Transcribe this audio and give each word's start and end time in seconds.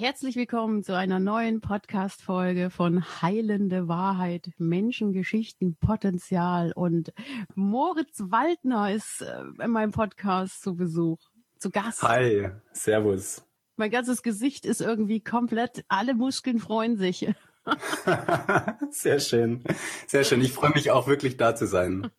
Herzlich 0.00 0.34
willkommen 0.34 0.82
zu 0.82 0.96
einer 0.96 1.20
neuen 1.20 1.60
Podcast-Folge 1.60 2.70
von 2.70 3.04
Heilende 3.20 3.86
Wahrheit, 3.86 4.48
Menschengeschichten, 4.56 5.76
Potenzial. 5.76 6.72
Und 6.72 7.12
Moritz 7.54 8.18
Waldner 8.18 8.94
ist 8.94 9.20
äh, 9.20 9.42
in 9.62 9.70
meinem 9.70 9.90
Podcast 9.90 10.62
zu 10.62 10.74
Besuch, 10.74 11.18
zu 11.58 11.68
Gast. 11.68 12.02
Hi, 12.02 12.48
Servus. 12.72 13.44
Mein 13.76 13.90
ganzes 13.90 14.22
Gesicht 14.22 14.64
ist 14.64 14.80
irgendwie 14.80 15.20
komplett, 15.20 15.84
alle 15.88 16.14
Muskeln 16.14 16.60
freuen 16.60 16.96
sich. 16.96 17.28
Sehr 18.90 19.20
schön, 19.20 19.62
sehr 20.06 20.24
schön. 20.24 20.40
Ich 20.40 20.52
freue 20.52 20.70
mich 20.70 20.90
auch 20.90 21.08
wirklich 21.08 21.36
da 21.36 21.54
zu 21.54 21.66
sein. 21.66 22.10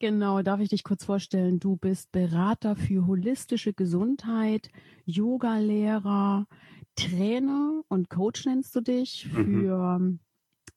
Genau, 0.00 0.42
darf 0.42 0.58
ich 0.58 0.68
dich 0.68 0.82
kurz 0.82 1.04
vorstellen? 1.04 1.60
Du 1.60 1.76
bist 1.76 2.10
Berater 2.10 2.74
für 2.74 3.06
holistische 3.06 3.72
Gesundheit, 3.72 4.68
Yoga-Lehrer, 5.06 6.48
Trainer 6.96 7.82
und 7.88 8.10
Coach 8.10 8.46
nennst 8.46 8.74
du 8.76 8.80
dich 8.80 9.28
mhm. 9.32 9.60
für, 9.60 9.98
mhm. 9.98 10.20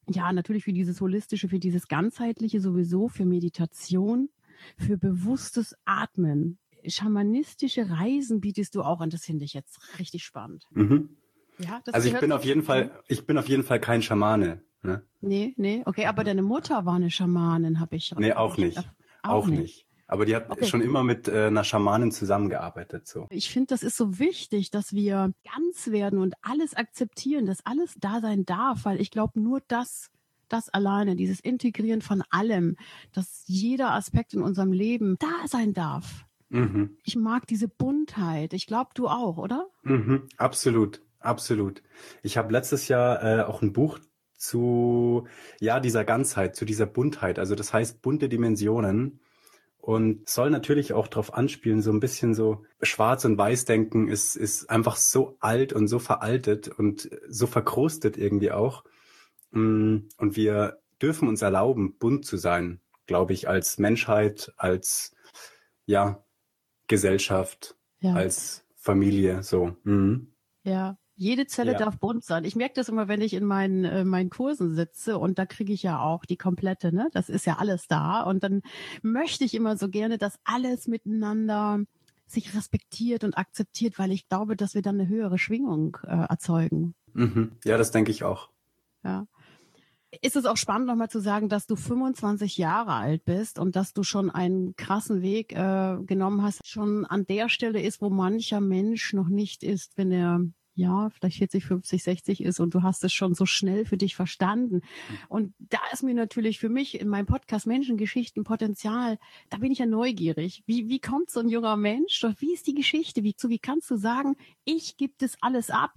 ja, 0.09 0.31
natürlich 0.33 0.63
für 0.63 0.73
dieses 0.73 0.99
Holistische, 1.01 1.47
für 1.47 1.59
dieses 1.59 1.87
Ganzheitliche 1.87 2.59
sowieso, 2.59 3.07
für 3.07 3.25
Meditation, 3.25 4.29
für 4.77 4.97
bewusstes 4.97 5.75
Atmen. 5.85 6.59
Schamanistische 6.85 7.89
Reisen 7.89 8.39
bietest 8.39 8.75
du 8.75 8.81
auch 8.81 9.01
an. 9.01 9.09
Das 9.09 9.25
finde 9.25 9.45
ich 9.45 9.53
jetzt 9.53 9.99
richtig 9.99 10.23
spannend. 10.23 10.65
Mhm. 10.71 11.17
Ja, 11.59 11.81
also 11.91 12.07
ich 12.07 12.19
bin 12.19 12.31
auf 12.31 12.45
jeden 12.45 12.61
Fall, 12.61 12.91
ich 13.07 13.25
bin 13.25 13.37
auf 13.37 13.49
jeden 13.49 13.63
Fall 13.63 13.79
kein 13.79 14.01
Schamane. 14.01 14.63
Ne? 14.83 15.03
Nee, 15.21 15.53
nee, 15.57 15.81
okay, 15.85 16.05
aber 16.05 16.23
deine 16.23 16.43
Mutter 16.43 16.85
war 16.85 16.95
eine 16.95 17.09
Schamanin, 17.09 17.79
habe 17.79 17.95
ich. 17.95 18.13
Nee, 18.17 18.33
auch 18.33 18.57
nicht. 18.57 18.77
Auch, 19.23 19.29
auch 19.29 19.47
nicht. 19.47 19.59
nicht. 19.59 19.86
Aber 20.07 20.25
die 20.25 20.35
hat 20.35 20.49
okay. 20.49 20.65
schon 20.65 20.81
immer 20.81 21.03
mit 21.03 21.27
äh, 21.27 21.47
einer 21.47 21.65
Schamanin 21.65 22.11
zusammengearbeitet. 22.11 23.07
So. 23.07 23.27
Ich 23.29 23.51
finde, 23.51 23.67
das 23.67 23.83
ist 23.83 23.97
so 23.97 24.19
wichtig, 24.19 24.71
dass 24.71 24.93
wir 24.93 25.33
ganz 25.53 25.87
werden 25.87 26.19
und 26.19 26.35
alles 26.41 26.73
akzeptieren, 26.75 27.45
dass 27.45 27.65
alles 27.65 27.95
da 27.99 28.21
sein 28.21 28.45
darf, 28.45 28.85
weil 28.85 29.01
ich 29.01 29.11
glaube, 29.11 29.39
nur 29.39 29.61
das, 29.67 30.09
das 30.47 30.69
alleine, 30.69 31.17
dieses 31.17 31.41
Integrieren 31.41 32.01
von 32.01 32.23
allem, 32.29 32.77
dass 33.11 33.43
jeder 33.47 33.91
Aspekt 33.91 34.33
in 34.33 34.41
unserem 34.41 34.71
Leben 34.71 35.17
da 35.19 35.47
sein 35.47 35.73
darf. 35.73 36.25
Mhm. 36.49 36.97
Ich 37.03 37.17
mag 37.17 37.45
diese 37.45 37.67
Buntheit. 37.67 38.53
Ich 38.53 38.65
glaube, 38.65 38.91
du 38.93 39.09
auch, 39.09 39.37
oder? 39.37 39.67
Mhm. 39.83 40.29
Absolut, 40.37 41.01
absolut. 41.19 41.83
Ich 42.23 42.37
habe 42.37 42.53
letztes 42.53 42.87
Jahr 42.87 43.21
äh, 43.23 43.43
auch 43.43 43.61
ein 43.61 43.73
Buch 43.73 43.99
zu 44.37 45.27
ja 45.59 45.79
dieser 45.81 46.05
Ganzheit, 46.05 46.55
zu 46.55 46.63
dieser 46.63 46.85
Buntheit. 46.85 47.39
Also 47.39 47.55
das 47.55 47.73
heißt 47.73 48.01
bunte 48.01 48.29
Dimensionen 48.29 49.19
und 49.87 50.27
soll 50.27 50.49
natürlich 50.49 50.91
auch 50.91 51.07
darauf 51.07 51.33
anspielen, 51.33 51.81
so 51.81 51.93
ein 51.93 52.01
bisschen 52.01 52.35
so 52.35 52.65
Schwarz- 52.81 53.23
und 53.23 53.37
Weiß-Denken 53.37 54.09
ist, 54.09 54.35
ist 54.35 54.69
einfach 54.69 54.97
so 54.97 55.37
alt 55.39 55.71
und 55.71 55.87
so 55.87 55.97
veraltet 55.97 56.67
und 56.67 57.09
so 57.29 57.47
verkrustet 57.47 58.17
irgendwie 58.17 58.51
auch. 58.51 58.83
Mm, 59.51 59.99
und 60.17 60.35
wir 60.35 60.81
dürfen 61.01 61.29
uns 61.29 61.41
erlauben, 61.41 61.97
bunt 61.97 62.25
zu 62.25 62.35
sein, 62.35 62.81
glaube 63.05 63.31
ich, 63.31 63.47
als 63.47 63.77
Menschheit, 63.77 64.51
als 64.57 65.15
ja, 65.85 66.21
Gesellschaft, 66.87 67.77
ja. 68.01 68.11
als 68.11 68.65
Familie, 68.75 69.41
so. 69.41 69.77
Mhm. 69.83 70.33
Ja, 70.63 70.97
jede 71.17 71.47
Zelle 71.47 71.73
ja. 71.73 71.77
darf 71.79 71.97
bunt 71.97 72.23
sein. 72.23 72.45
Ich 72.45 72.55
merke 72.55 72.75
das 72.75 72.89
immer, 72.89 73.07
wenn 73.07 73.21
ich 73.21 73.33
in 73.33 73.43
meinen, 73.43 73.83
äh, 73.83 74.05
meinen 74.05 74.29
Kursen 74.29 74.75
sitze 74.75 75.17
und 75.17 75.39
da 75.39 75.47
kriege 75.47 75.73
ich 75.73 75.81
ja 75.81 75.99
auch 75.99 76.25
die 76.25 76.37
komplette, 76.37 76.93
ne? 76.93 77.09
Das 77.11 77.27
ist 77.27 77.45
ja 77.45 77.57
alles 77.57 77.87
da. 77.87 78.21
Und 78.21 78.43
dann 78.43 78.61
möchte 79.01 79.43
ich 79.43 79.55
immer 79.55 79.77
so 79.77 79.89
gerne, 79.89 80.19
dass 80.19 80.39
alles 80.43 80.87
miteinander 80.87 81.79
sich 82.27 82.55
respektiert 82.55 83.23
und 83.23 83.35
akzeptiert, 83.35 83.97
weil 83.97 84.11
ich 84.11 84.29
glaube, 84.29 84.55
dass 84.55 84.75
wir 84.75 84.83
dann 84.83 84.99
eine 84.99 85.09
höhere 85.09 85.39
Schwingung 85.39 85.97
äh, 86.03 86.27
erzeugen. 86.29 86.93
Mhm. 87.13 87.53
Ja, 87.65 87.77
das 87.77 87.91
denke 87.91 88.11
ich 88.11 88.23
auch. 88.23 88.49
Ja. 89.03 89.25
Ist 90.21 90.35
es 90.35 90.45
auch 90.45 90.57
spannend, 90.57 90.87
nochmal 90.87 91.09
zu 91.09 91.19
sagen, 91.19 91.49
dass 91.49 91.67
du 91.67 91.75
25 91.75 92.57
Jahre 92.57 92.93
alt 92.93 93.25
bist 93.25 93.59
und 93.59 93.75
dass 93.75 93.93
du 93.93 94.03
schon 94.03 94.29
einen 94.29 94.75
krassen 94.75 95.21
Weg 95.21 95.53
äh, 95.53 95.97
genommen 96.05 96.43
hast, 96.43 96.65
schon 96.65 97.05
an 97.05 97.25
der 97.25 97.49
Stelle 97.49 97.81
ist, 97.81 98.01
wo 98.01 98.09
mancher 98.09 98.61
Mensch 98.61 99.13
noch 99.13 99.27
nicht 99.27 99.63
ist, 99.63 99.97
wenn 99.97 100.11
er 100.11 100.41
ja, 100.77 101.09
vielleicht 101.09 101.37
40, 101.37 101.65
50, 101.65 102.03
60 102.03 102.43
ist 102.43 102.59
und 102.59 102.73
du 102.73 102.83
hast 102.83 103.03
es 103.03 103.11
schon 103.11 103.33
so 103.33 103.47
schnell 103.47 103.83
für 103.83 103.97
dich 103.97 104.15
verstanden. 104.15 104.81
Und 105.27 105.55
da 105.57 105.79
ist 105.91 106.03
mir 106.03 106.13
natürlich 106.13 106.59
für 106.59 106.69
mich 106.69 107.01
in 107.01 107.09
meinem 107.09 107.25
Podcast 107.25 107.65
Menschengeschichten 107.65 108.43
Potenzial, 108.43 109.17
da 109.49 109.57
bin 109.57 109.71
ich 109.71 109.79
ja 109.79 109.87
neugierig. 109.87 110.63
Wie, 110.67 110.87
wie 110.87 110.99
kommt 110.99 111.31
so 111.31 111.39
ein 111.39 111.49
junger 111.49 111.77
Mensch? 111.77 112.21
Doch 112.21 112.33
wie 112.37 112.53
ist 112.53 112.67
die 112.67 112.75
Geschichte? 112.75 113.23
Wie, 113.23 113.33
so, 113.35 113.49
wie 113.49 113.57
kannst 113.57 113.89
du 113.89 113.97
sagen, 113.97 114.35
ich 114.65 114.97
gebe 114.97 115.13
das 115.17 115.35
alles 115.41 115.71
ab? 115.71 115.95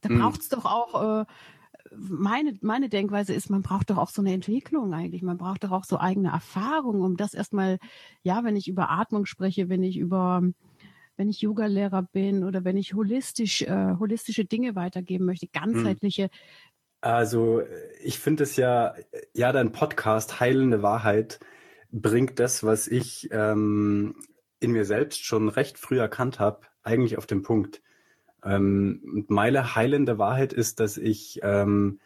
Da 0.00 0.08
hm. 0.08 0.18
braucht's 0.18 0.48
doch 0.48 0.64
auch, 0.64 1.20
äh, 1.20 1.24
meine, 1.96 2.54
meine 2.60 2.88
Denkweise 2.88 3.32
ist, 3.34 3.50
man 3.50 3.62
braucht 3.62 3.90
doch 3.90 3.98
auch 3.98 4.10
so 4.10 4.20
eine 4.20 4.32
Entwicklung 4.32 4.92
eigentlich. 4.94 5.22
Man 5.22 5.38
braucht 5.38 5.62
doch 5.62 5.70
auch 5.70 5.84
so 5.84 6.00
eigene 6.00 6.30
Erfahrungen, 6.30 7.02
um 7.02 7.16
das 7.16 7.34
erstmal, 7.34 7.78
ja, 8.24 8.42
wenn 8.42 8.56
ich 8.56 8.66
über 8.66 8.90
Atmung 8.90 9.26
spreche, 9.26 9.68
wenn 9.68 9.84
ich 9.84 9.96
über 9.96 10.42
wenn 11.22 11.28
ich 11.28 11.40
Yoga-Lehrer 11.40 12.02
bin 12.02 12.42
oder 12.42 12.64
wenn 12.64 12.76
ich 12.76 12.94
holistisch, 12.94 13.62
äh, 13.62 13.94
holistische 14.00 14.44
Dinge 14.44 14.74
weitergeben 14.74 15.24
möchte, 15.24 15.46
ganzheitliche. 15.46 16.30
Also 17.00 17.62
ich 18.02 18.18
finde 18.18 18.42
es 18.42 18.56
ja, 18.56 18.96
ja, 19.32 19.52
dein 19.52 19.70
Podcast 19.70 20.40
Heilende 20.40 20.82
Wahrheit 20.82 21.38
bringt 21.92 22.40
das, 22.40 22.64
was 22.64 22.88
ich 22.88 23.28
ähm, 23.30 24.16
in 24.58 24.72
mir 24.72 24.84
selbst 24.84 25.24
schon 25.24 25.48
recht 25.48 25.78
früh 25.78 26.00
erkannt 26.00 26.40
habe, 26.40 26.62
eigentlich 26.82 27.16
auf 27.18 27.26
den 27.26 27.42
Punkt. 27.42 27.82
Ähm, 28.44 29.24
meine 29.28 29.76
heilende 29.76 30.18
Wahrheit 30.18 30.52
ist, 30.52 30.80
dass 30.80 30.96
ich 30.96 31.38
ähm, 31.44 32.00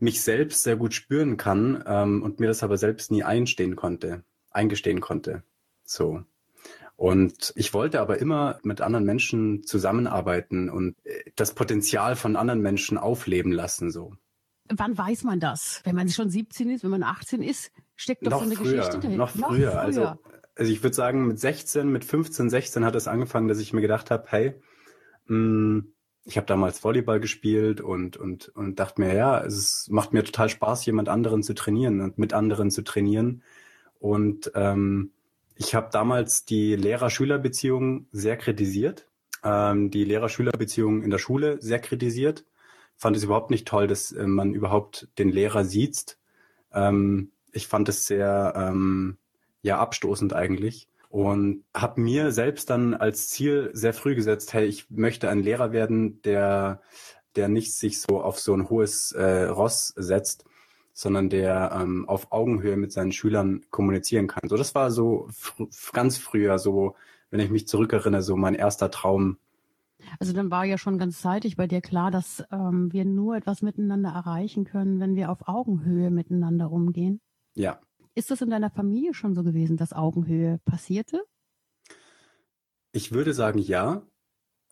mich 0.00 0.20
selbst 0.22 0.64
sehr 0.64 0.74
gut 0.74 0.94
spüren 0.94 1.36
kann 1.36 1.84
ähm, 1.86 2.24
und 2.24 2.40
mir 2.40 2.48
das 2.48 2.64
aber 2.64 2.76
selbst 2.76 3.12
nie 3.12 3.22
einstehen 3.22 3.76
konnte, 3.76 4.24
eingestehen 4.50 5.00
konnte. 5.00 5.44
So. 5.84 6.24
Und 6.98 7.52
ich 7.54 7.72
wollte 7.74 8.00
aber 8.00 8.18
immer 8.18 8.58
mit 8.64 8.80
anderen 8.80 9.04
Menschen 9.04 9.62
zusammenarbeiten 9.62 10.68
und 10.68 10.96
äh, 11.04 11.30
das 11.36 11.54
Potenzial 11.54 12.16
von 12.16 12.34
anderen 12.34 12.60
Menschen 12.60 12.98
aufleben 12.98 13.52
lassen, 13.52 13.92
so. 13.92 14.16
Wann 14.68 14.98
weiß 14.98 15.22
man 15.22 15.38
das? 15.38 15.80
Wenn 15.84 15.94
man 15.94 16.08
schon 16.08 16.28
17 16.28 16.68
ist, 16.70 16.82
wenn 16.82 16.90
man 16.90 17.04
18 17.04 17.40
ist, 17.40 17.70
steckt 17.94 18.26
doch 18.26 18.32
noch 18.32 18.38
so 18.40 18.46
eine 18.46 18.56
früher, 18.56 18.72
Geschichte 18.78 18.98
dahinter. 18.98 19.16
Noch 19.16 19.30
früher. 19.30 19.40
Noch 19.42 19.54
früher. 19.54 19.80
Also, 19.80 20.18
also 20.56 20.72
ich 20.72 20.82
würde 20.82 20.96
sagen, 20.96 21.28
mit 21.28 21.38
16, 21.38 21.88
mit 21.88 22.04
15, 22.04 22.50
16 22.50 22.84
hat 22.84 22.96
es 22.96 23.06
angefangen, 23.06 23.46
dass 23.46 23.60
ich 23.60 23.72
mir 23.72 23.80
gedacht 23.80 24.10
habe, 24.10 24.24
hey, 24.26 24.54
mh, 25.26 25.36
mm, 25.36 25.92
ich 26.24 26.36
habe 26.36 26.48
damals 26.48 26.82
Volleyball 26.82 27.20
gespielt 27.20 27.80
und, 27.80 28.16
und, 28.16 28.48
und 28.48 28.80
dachte 28.80 29.00
mir, 29.00 29.14
ja, 29.14 29.40
es 29.44 29.86
macht 29.88 30.12
mir 30.12 30.24
total 30.24 30.48
Spaß, 30.48 30.84
jemand 30.84 31.08
anderen 31.08 31.44
zu 31.44 31.54
trainieren 31.54 32.00
und 32.00 32.18
mit 32.18 32.32
anderen 32.32 32.72
zu 32.72 32.82
trainieren. 32.82 33.44
Und 34.00 34.50
ähm, 34.56 35.12
ich 35.58 35.74
habe 35.74 35.88
damals 35.90 36.44
die 36.44 36.76
Lehrer-Schüler-Beziehung 36.76 38.06
sehr 38.12 38.36
kritisiert, 38.36 39.08
ähm, 39.42 39.90
die 39.90 40.04
Lehrer-Schüler-Beziehung 40.04 41.02
in 41.02 41.10
der 41.10 41.18
Schule 41.18 41.60
sehr 41.60 41.80
kritisiert. 41.80 42.44
Fand 42.96 43.16
es 43.16 43.24
überhaupt 43.24 43.50
nicht 43.50 43.66
toll, 43.66 43.88
dass 43.88 44.12
äh, 44.12 44.26
man 44.26 44.54
überhaupt 44.54 45.08
den 45.18 45.30
Lehrer 45.30 45.64
sieht. 45.64 46.16
Ähm, 46.72 47.32
ich 47.52 47.66
fand 47.66 47.88
es 47.88 48.06
sehr 48.06 48.54
ähm, 48.56 49.18
ja 49.62 49.78
abstoßend 49.80 50.32
eigentlich 50.32 50.88
und 51.08 51.64
habe 51.74 52.00
mir 52.00 52.30
selbst 52.30 52.70
dann 52.70 52.94
als 52.94 53.28
Ziel 53.28 53.70
sehr 53.72 53.94
früh 53.94 54.14
gesetzt, 54.14 54.52
hey, 54.52 54.66
ich 54.66 54.88
möchte 54.90 55.28
ein 55.28 55.42
Lehrer 55.42 55.72
werden, 55.72 56.22
der 56.22 56.82
der 57.36 57.48
nicht 57.48 57.74
sich 57.74 58.00
so 58.00 58.20
auf 58.20 58.38
so 58.40 58.54
ein 58.54 58.68
hohes 58.68 59.12
äh, 59.12 59.44
Ross 59.44 59.92
setzt, 59.96 60.44
sondern 60.98 61.28
der 61.28 61.70
ähm, 61.80 62.08
auf 62.08 62.32
Augenhöhe 62.32 62.76
mit 62.76 62.90
seinen 62.90 63.12
Schülern 63.12 63.60
kommunizieren 63.70 64.26
kann. 64.26 64.48
So, 64.48 64.56
das 64.56 64.74
war 64.74 64.90
so 64.90 65.28
fr 65.30 65.68
ganz 65.92 66.18
früher, 66.18 66.58
so, 66.58 66.96
wenn 67.30 67.38
ich 67.38 67.50
mich 67.50 67.68
zurückerinnere, 67.68 68.20
so 68.20 68.36
mein 68.36 68.56
erster 68.56 68.90
Traum. 68.90 69.38
Also 70.18 70.32
dann 70.32 70.50
war 70.50 70.64
ja 70.64 70.76
schon 70.76 70.98
ganz 70.98 71.20
zeitig 71.20 71.54
bei 71.54 71.68
dir 71.68 71.82
klar, 71.82 72.10
dass 72.10 72.42
ähm, 72.50 72.92
wir 72.92 73.04
nur 73.04 73.36
etwas 73.36 73.62
miteinander 73.62 74.10
erreichen 74.10 74.64
können, 74.64 74.98
wenn 74.98 75.14
wir 75.14 75.30
auf 75.30 75.46
Augenhöhe 75.46 76.10
miteinander 76.10 76.72
umgehen. 76.72 77.20
Ja. 77.54 77.78
Ist 78.16 78.32
das 78.32 78.40
in 78.40 78.50
deiner 78.50 78.70
Familie 78.70 79.14
schon 79.14 79.36
so 79.36 79.44
gewesen, 79.44 79.76
dass 79.76 79.92
Augenhöhe 79.92 80.58
passierte? 80.64 81.22
Ich 82.90 83.12
würde 83.12 83.34
sagen 83.34 83.60
ja, 83.60 84.02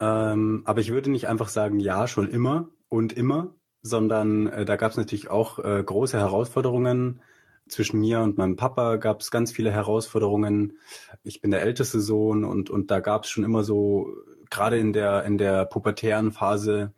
ähm, 0.01 0.63
aber 0.65 0.81
ich 0.81 0.91
würde 0.91 1.09
nicht 1.09 1.29
einfach 1.29 1.49
sagen 1.49 1.79
ja 1.79 2.09
schon 2.09 2.29
immer 2.29 2.69
und 2.89 3.13
immer, 3.13 3.55
sondern 3.87 4.47
äh, 4.49 4.65
da 4.65 4.77
gab 4.77 4.91
es 4.91 4.97
natürlich 4.97 5.31
auch 5.31 5.59
äh, 5.59 5.83
große 5.85 6.19
Herausforderungen. 6.19 7.21
Zwischen 7.69 7.99
mir 7.99 8.21
und 8.21 8.39
meinem 8.39 8.55
Papa 8.55 8.97
gab 8.97 9.21
es 9.21 9.33
ganz 9.33 9.51
viele 9.51 9.73
Herausforderungen. 9.73 10.79
Ich 11.25 11.41
bin 11.41 11.51
der 11.51 11.63
älteste 11.63 12.01
Sohn 12.01 12.45
und, 12.45 12.71
und 12.71 12.93
da 12.93 13.01
gab 13.01 13.25
es 13.25 13.31
schon 13.31 13.43
immer 13.43 13.65
so, 13.65 14.15
gerade 14.51 14.79
in 14.79 14.93
der, 14.93 15.25
in 15.25 15.37
der 15.37 15.65
pubertären 15.65 16.31
Phase, 16.31 16.93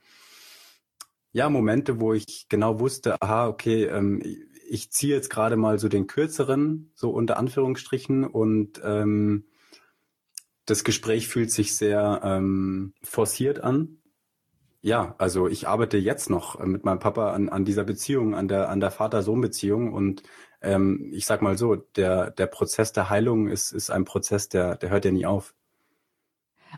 ja, 1.33 1.49
Momente, 1.49 2.01
wo 2.01 2.13
ich 2.13 2.49
genau 2.49 2.81
wusste, 2.81 3.21
aha, 3.23 3.49
okay, 3.49 3.85
ähm, 3.85 4.23
ich 4.69 4.91
ziehe 4.91 5.15
jetzt 5.15 5.31
gerade 5.31 5.57
mal 5.57 5.79
so 5.79 5.89
den 5.89 6.07
kürzeren, 6.07 6.91
so 6.95 7.11
unter 7.11 7.39
Anführungsstrichen, 7.39 8.25
und 8.25 8.81
ähm, 8.85 9.45
das 10.67 10.85
Gespräch 10.85 11.29
fühlt 11.29 11.51
sich 11.51 11.77
sehr 11.77 12.21
ähm, 12.23 12.93
forciert 13.03 13.61
an 13.61 13.98
ja, 14.81 15.15
also 15.19 15.49
ich 15.49 15.67
arbeite 15.69 15.99
jetzt 15.99 16.31
noch 16.31 16.59
mit 16.65 16.85
meinem 16.85 17.01
Papa 17.01 17.33
an, 17.33 17.49
an 17.49 17.65
dieser 17.65 17.85
Beziehung, 17.85 18.35
an 18.35 18.49
der, 18.49 18.69
an 18.69 18.81
der 18.81 18.91
Vater-Sohn-Beziehung 18.91 19.93
und 19.93 20.23
ähm, 20.61 21.11
ich 21.13 21.27
sag 21.27 21.43
mal 21.43 21.57
so, 21.57 21.77
der, 21.77 22.31
der 22.31 22.47
Prozess 22.47 22.93
der 22.93 23.11
Heilung 23.11 23.49
ist, 23.49 23.73
ist 23.73 23.91
ein 23.91 24.05
Prozess, 24.05 24.49
der, 24.49 24.77
der 24.77 24.91
hört 24.91 25.05
ja 25.05 25.11
nie 25.11 25.27
auf. 25.27 25.55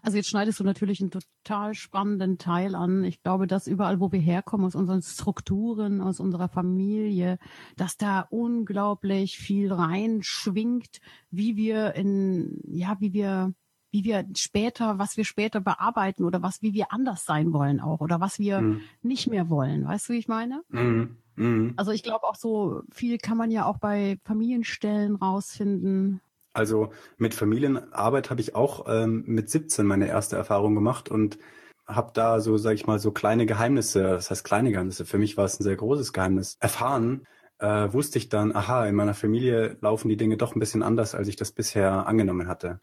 Also 0.02 0.16
jetzt 0.16 0.28
schneidest 0.28 0.60
du 0.60 0.64
natürlich 0.64 1.00
einen 1.00 1.10
total 1.10 1.74
spannenden 1.74 2.38
Teil 2.38 2.74
an. 2.74 3.04
Ich 3.04 3.22
glaube, 3.22 3.46
dass 3.46 3.66
überall, 3.66 4.00
wo 4.00 4.12
wir 4.12 4.20
herkommen, 4.20 4.66
aus 4.66 4.74
unseren 4.74 5.02
Strukturen, 5.02 6.00
aus 6.00 6.20
unserer 6.20 6.48
Familie, 6.48 7.38
dass 7.76 7.96
da 7.96 8.26
unglaublich 8.30 9.38
viel 9.38 9.72
reinschwingt, 9.72 11.00
wie 11.30 11.56
wir 11.56 11.94
in, 11.94 12.60
ja, 12.68 12.96
wie 13.00 13.12
wir 13.12 13.52
wie 13.90 14.04
wir 14.04 14.24
später, 14.36 14.98
was 14.98 15.16
wir 15.16 15.24
später 15.24 15.60
bearbeiten 15.60 16.24
oder 16.24 16.42
was, 16.42 16.62
wie 16.62 16.74
wir 16.74 16.92
anders 16.92 17.24
sein 17.24 17.52
wollen 17.52 17.80
auch 17.80 18.00
oder 18.00 18.20
was 18.20 18.38
wir 18.38 18.60
mhm. 18.60 18.80
nicht 19.02 19.28
mehr 19.28 19.50
wollen. 19.50 19.86
Weißt 19.86 20.08
du, 20.08 20.12
wie 20.12 20.18
ich 20.18 20.28
meine? 20.28 20.62
Mhm. 20.68 21.16
Mhm. 21.36 21.74
Also 21.76 21.90
ich 21.90 22.02
glaube 22.02 22.24
auch 22.24 22.36
so 22.36 22.82
viel 22.92 23.18
kann 23.18 23.36
man 23.36 23.50
ja 23.50 23.64
auch 23.64 23.78
bei 23.78 24.18
Familienstellen 24.24 25.16
rausfinden. 25.16 26.20
Also 26.52 26.90
mit 27.16 27.34
Familienarbeit 27.34 28.30
habe 28.30 28.40
ich 28.40 28.54
auch 28.54 28.86
ähm, 28.88 29.24
mit 29.26 29.50
17 29.50 29.86
meine 29.86 30.08
erste 30.08 30.36
Erfahrung 30.36 30.74
gemacht 30.74 31.08
und 31.08 31.38
habe 31.86 32.10
da 32.12 32.40
so, 32.40 32.56
sag 32.56 32.74
ich 32.74 32.86
mal, 32.86 32.98
so 32.98 33.10
kleine 33.10 33.46
Geheimnisse, 33.46 34.02
das 34.02 34.30
heißt 34.30 34.44
kleine 34.44 34.70
Geheimnisse, 34.70 35.04
für 35.04 35.18
mich 35.18 35.36
war 35.36 35.44
es 35.44 35.58
ein 35.58 35.64
sehr 35.64 35.76
großes 35.76 36.12
Geheimnis, 36.12 36.56
erfahren, 36.60 37.26
äh, 37.58 37.92
wusste 37.92 38.18
ich 38.18 38.28
dann, 38.28 38.54
aha, 38.54 38.86
in 38.86 38.94
meiner 38.94 39.14
Familie 39.14 39.76
laufen 39.80 40.08
die 40.08 40.16
Dinge 40.16 40.36
doch 40.36 40.54
ein 40.54 40.60
bisschen 40.60 40.82
anders, 40.82 41.14
als 41.14 41.28
ich 41.28 41.36
das 41.36 41.52
bisher 41.52 42.06
angenommen 42.06 42.48
hatte. 42.48 42.80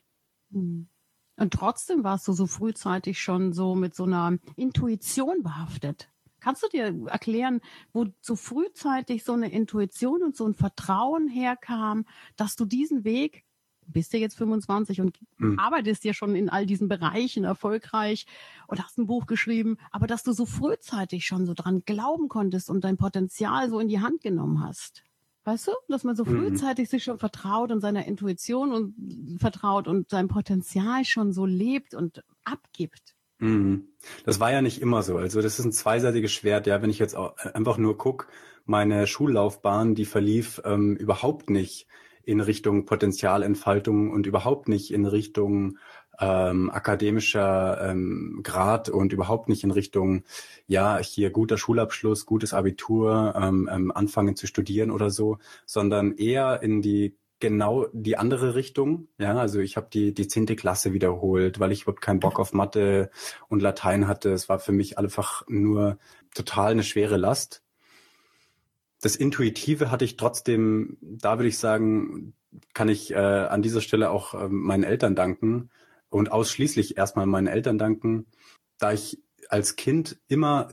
Mhm. 0.49 0.87
Und 1.37 1.53
trotzdem 1.53 2.03
warst 2.03 2.27
du 2.27 2.33
so 2.33 2.47
frühzeitig 2.47 3.21
schon 3.21 3.53
so 3.53 3.75
mit 3.75 3.95
so 3.95 4.03
einer 4.03 4.37
Intuition 4.55 5.43
behaftet. 5.43 6.09
Kannst 6.39 6.63
du 6.63 6.67
dir 6.67 6.93
erklären, 7.07 7.61
wo 7.93 8.07
so 8.21 8.35
frühzeitig 8.35 9.23
so 9.23 9.33
eine 9.33 9.51
Intuition 9.51 10.23
und 10.23 10.35
so 10.35 10.45
ein 10.45 10.53
Vertrauen 10.53 11.27
herkam, 11.27 12.05
dass 12.35 12.55
du 12.55 12.65
diesen 12.65 13.03
Weg, 13.03 13.43
bist 13.85 14.13
ja 14.13 14.19
jetzt 14.19 14.37
25 14.37 14.99
und 15.01 15.17
mhm. 15.37 15.59
arbeitest 15.59 16.03
ja 16.03 16.13
schon 16.13 16.35
in 16.35 16.49
all 16.49 16.65
diesen 16.65 16.87
Bereichen 16.89 17.43
erfolgreich 17.43 18.25
und 18.67 18.83
hast 18.83 18.97
ein 18.97 19.07
Buch 19.07 19.25
geschrieben, 19.27 19.77
aber 19.91 20.07
dass 20.07 20.23
du 20.23 20.33
so 20.33 20.45
frühzeitig 20.45 21.25
schon 21.25 21.45
so 21.45 21.53
dran 21.53 21.83
glauben 21.85 22.27
konntest 22.27 22.69
und 22.69 22.83
dein 22.83 22.97
Potenzial 22.97 23.69
so 23.69 23.79
in 23.79 23.87
die 23.87 24.01
Hand 24.01 24.21
genommen 24.21 24.63
hast? 24.63 25.03
Weißt 25.47 25.69
du, 25.69 25.71
dass 25.87 26.03
man 26.03 26.17
so 26.17 26.25
mhm. 26.25 26.49
frühzeitig 26.49 26.87
mhm. 26.87 26.89
sich 26.89 27.03
schon 27.05 27.19
vertraut 27.19 27.71
und 27.71 27.79
seiner 27.79 28.05
Intuition 28.05 28.73
und 28.73 29.39
vertraut 29.39 29.87
und 29.87 30.09
sein 30.09 30.27
Potenzial 30.27 31.05
schon 31.05 31.31
so 31.31 31.45
lebt 31.45 31.93
und 31.93 32.21
abgibt. 32.43 33.15
Mhm. 33.39 33.87
Das 34.25 34.41
war 34.41 34.51
ja 34.51 34.61
nicht 34.61 34.81
immer 34.81 35.03
so. 35.03 35.15
Also 35.15 35.41
das 35.41 35.57
ist 35.57 35.63
ein 35.63 35.71
zweiseitiges 35.71 36.33
Schwert. 36.33 36.67
Ja, 36.67 36.81
wenn 36.81 36.89
ich 36.89 36.99
jetzt 36.99 37.15
einfach 37.15 37.77
nur 37.77 37.97
guck, 37.97 38.27
meine 38.65 39.07
Schullaufbahn, 39.07 39.95
die 39.95 40.03
verlief 40.03 40.61
ähm, 40.65 40.97
überhaupt 40.97 41.49
nicht 41.49 41.87
in 42.23 42.41
Richtung 42.41 42.83
Potenzialentfaltung 42.83 44.11
und 44.11 44.27
überhaupt 44.27 44.67
nicht 44.67 44.91
in 44.91 45.05
Richtung 45.05 45.77
ähm, 46.19 46.69
akademischer 46.69 47.89
ähm, 47.89 48.41
Grad 48.43 48.89
und 48.89 49.13
überhaupt 49.13 49.49
nicht 49.49 49.63
in 49.63 49.71
Richtung, 49.71 50.23
ja, 50.67 50.97
hier 50.97 51.29
guter 51.29 51.57
Schulabschluss, 51.57 52.25
gutes 52.25 52.53
Abitur, 52.53 53.33
ähm, 53.37 53.69
ähm, 53.71 53.91
anfangen 53.91 54.35
zu 54.35 54.47
studieren 54.47 54.91
oder 54.91 55.09
so, 55.09 55.37
sondern 55.65 56.13
eher 56.13 56.61
in 56.63 56.81
die 56.81 57.15
genau 57.39 57.87
die 57.93 58.17
andere 58.17 58.55
Richtung. 58.55 59.07
Ja, 59.19 59.37
also 59.37 59.59
ich 59.59 59.77
habe 59.77 59.87
die 59.91 60.13
die 60.13 60.27
zehnte 60.27 60.55
Klasse 60.55 60.93
wiederholt, 60.93 61.59
weil 61.59 61.71
ich 61.71 61.83
überhaupt 61.83 62.01
keinen 62.01 62.19
Bock 62.19 62.39
auf 62.39 62.53
Mathe 62.53 63.11
und 63.47 63.61
Latein 63.61 64.07
hatte. 64.07 64.31
Es 64.31 64.49
war 64.49 64.59
für 64.59 64.71
mich 64.71 64.97
einfach 64.97 65.43
nur 65.47 65.97
total 66.33 66.71
eine 66.71 66.83
schwere 66.83 67.17
Last. 67.17 67.63
Das 69.01 69.15
Intuitive 69.15 69.91
hatte 69.91 70.05
ich 70.05 70.17
trotzdem, 70.17 70.97
da 71.01 71.37
würde 71.37 71.49
ich 71.49 71.59
sagen, 71.59 72.33
kann 72.73 72.89
ich 72.89 73.11
äh, 73.11 73.15
an 73.15 73.61
dieser 73.61 73.81
Stelle 73.81 74.09
auch 74.09 74.33
äh, 74.33 74.47
meinen 74.49 74.83
Eltern 74.83 75.15
danken, 75.15 75.69
und 76.17 76.31
ausschließlich 76.31 76.97
erstmal 76.97 77.25
meinen 77.25 77.47
Eltern 77.47 77.77
danken, 77.77 78.25
da 78.77 78.91
ich 78.91 79.21
als 79.49 79.75
Kind 79.75 80.19
immer, 80.27 80.69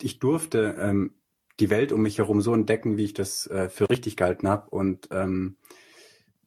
ich 0.00 0.18
durfte 0.18 0.76
ähm, 0.78 1.14
die 1.58 1.70
Welt 1.70 1.92
um 1.92 2.02
mich 2.02 2.18
herum 2.18 2.40
so 2.40 2.54
entdecken, 2.54 2.96
wie 2.96 3.04
ich 3.04 3.14
das 3.14 3.46
äh, 3.46 3.68
für 3.68 3.88
richtig 3.88 4.16
gehalten 4.16 4.48
habe 4.48 4.70
und 4.70 5.08
ähm, 5.10 5.56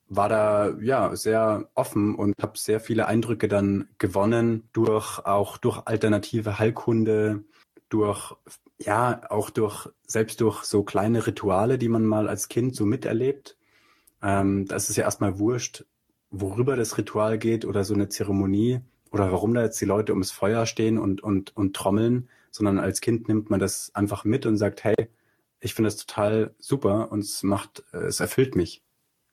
war 0.09 0.29
da 0.29 0.75
ja 0.81 1.15
sehr 1.15 1.69
offen 1.73 2.15
und 2.15 2.35
habe 2.41 2.57
sehr 2.57 2.79
viele 2.79 3.07
Eindrücke 3.07 3.47
dann 3.47 3.89
gewonnen 3.97 4.69
durch 4.73 5.19
auch 5.19 5.57
durch 5.57 5.81
alternative 5.85 6.59
Heilkunde, 6.59 7.43
durch 7.89 8.35
ja 8.77 9.21
auch 9.29 9.49
durch 9.49 9.89
selbst 10.05 10.41
durch 10.41 10.63
so 10.63 10.83
kleine 10.83 11.25
Rituale, 11.25 11.77
die 11.77 11.89
man 11.89 12.05
mal 12.05 12.27
als 12.27 12.49
Kind 12.49 12.75
so 12.75 12.85
miterlebt. 12.85 13.57
Ähm, 14.21 14.65
das 14.65 14.89
ist 14.89 14.97
ja 14.97 15.05
erstmal 15.05 15.39
wurscht, 15.39 15.85
worüber 16.33 16.75
das 16.75 16.97
Ritual 16.97 17.37
geht 17.37 17.63
oder 17.63 17.83
so 17.83 17.93
eine 17.93 18.09
Zeremonie 18.09 18.81
oder 19.11 19.31
warum 19.31 19.53
da 19.53 19.61
jetzt 19.61 19.79
die 19.79 19.85
Leute 19.85 20.11
ums 20.11 20.31
Feuer 20.31 20.65
stehen 20.65 20.97
und, 20.97 21.21
und, 21.21 21.55
und 21.55 21.75
trommeln, 21.75 22.27
sondern 22.49 22.79
als 22.79 22.99
Kind 22.99 23.27
nimmt 23.27 23.49
man 23.49 23.59
das 23.59 23.93
einfach 23.93 24.25
mit 24.25 24.45
und 24.45 24.57
sagt, 24.57 24.83
hey, 24.83 24.95
ich 25.59 25.75
finde 25.75 25.87
das 25.87 25.97
total 25.97 26.55
super 26.57 27.11
und 27.11 27.19
es 27.19 27.43
macht, 27.43 27.83
es 27.93 28.19
erfüllt 28.19 28.55
mich. 28.55 28.83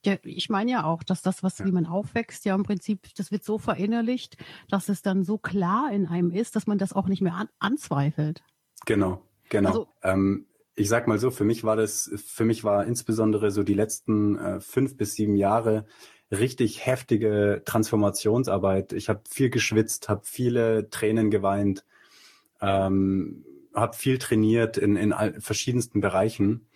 Ja, 0.05 0.15
ich 0.23 0.49
meine 0.49 0.71
ja 0.71 0.83
auch, 0.85 1.03
dass 1.03 1.21
das, 1.21 1.43
was 1.43 1.59
ja. 1.59 1.65
wie 1.65 1.71
man 1.71 1.85
aufwächst, 1.85 2.45
ja 2.45 2.55
im 2.55 2.63
Prinzip, 2.63 3.13
das 3.15 3.31
wird 3.31 3.43
so 3.43 3.57
verinnerlicht, 3.57 4.37
dass 4.69 4.87
es 4.87 5.01
dann 5.01 5.23
so 5.23 5.37
klar 5.37 5.91
in 5.91 6.07
einem 6.07 6.31
ist, 6.31 6.55
dass 6.55 6.67
man 6.67 6.77
das 6.77 6.93
auch 6.93 7.07
nicht 7.07 7.21
mehr 7.21 7.35
an, 7.35 7.49
anzweifelt. 7.59 8.43
Genau, 8.85 9.21
genau. 9.49 9.69
Also, 9.69 9.87
ähm, 10.03 10.45
ich 10.75 10.89
sag 10.89 11.07
mal 11.07 11.19
so, 11.19 11.31
für 11.31 11.43
mich 11.43 11.63
war 11.63 11.75
das, 11.75 12.11
für 12.25 12.45
mich 12.45 12.63
war 12.63 12.85
insbesondere 12.85 13.51
so 13.51 13.61
die 13.63 13.73
letzten 13.73 14.37
äh, 14.37 14.59
fünf 14.59 14.97
bis 14.97 15.13
sieben 15.13 15.35
Jahre 15.35 15.85
richtig 16.31 16.85
heftige 16.85 17.61
Transformationsarbeit. 17.65 18.93
Ich 18.93 19.09
habe 19.09 19.21
viel 19.29 19.49
geschwitzt, 19.49 20.09
habe 20.09 20.21
viele 20.23 20.89
Tränen 20.89 21.29
geweint, 21.29 21.85
ähm, 22.61 23.45
habe 23.73 23.95
viel 23.95 24.17
trainiert 24.17 24.77
in, 24.77 24.95
in 24.95 25.13
verschiedensten 25.41 26.01
Bereichen. 26.01 26.67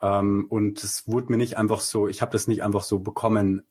Ähm, 0.00 0.46
und 0.48 0.82
es 0.82 1.06
wurde 1.06 1.30
mir 1.30 1.36
nicht 1.36 1.56
einfach 1.56 1.80
so, 1.80 2.08
ich 2.08 2.22
habe 2.22 2.32
das 2.32 2.48
nicht 2.48 2.62
einfach 2.62 2.82
so 2.82 2.98
bekommen. 3.00 3.62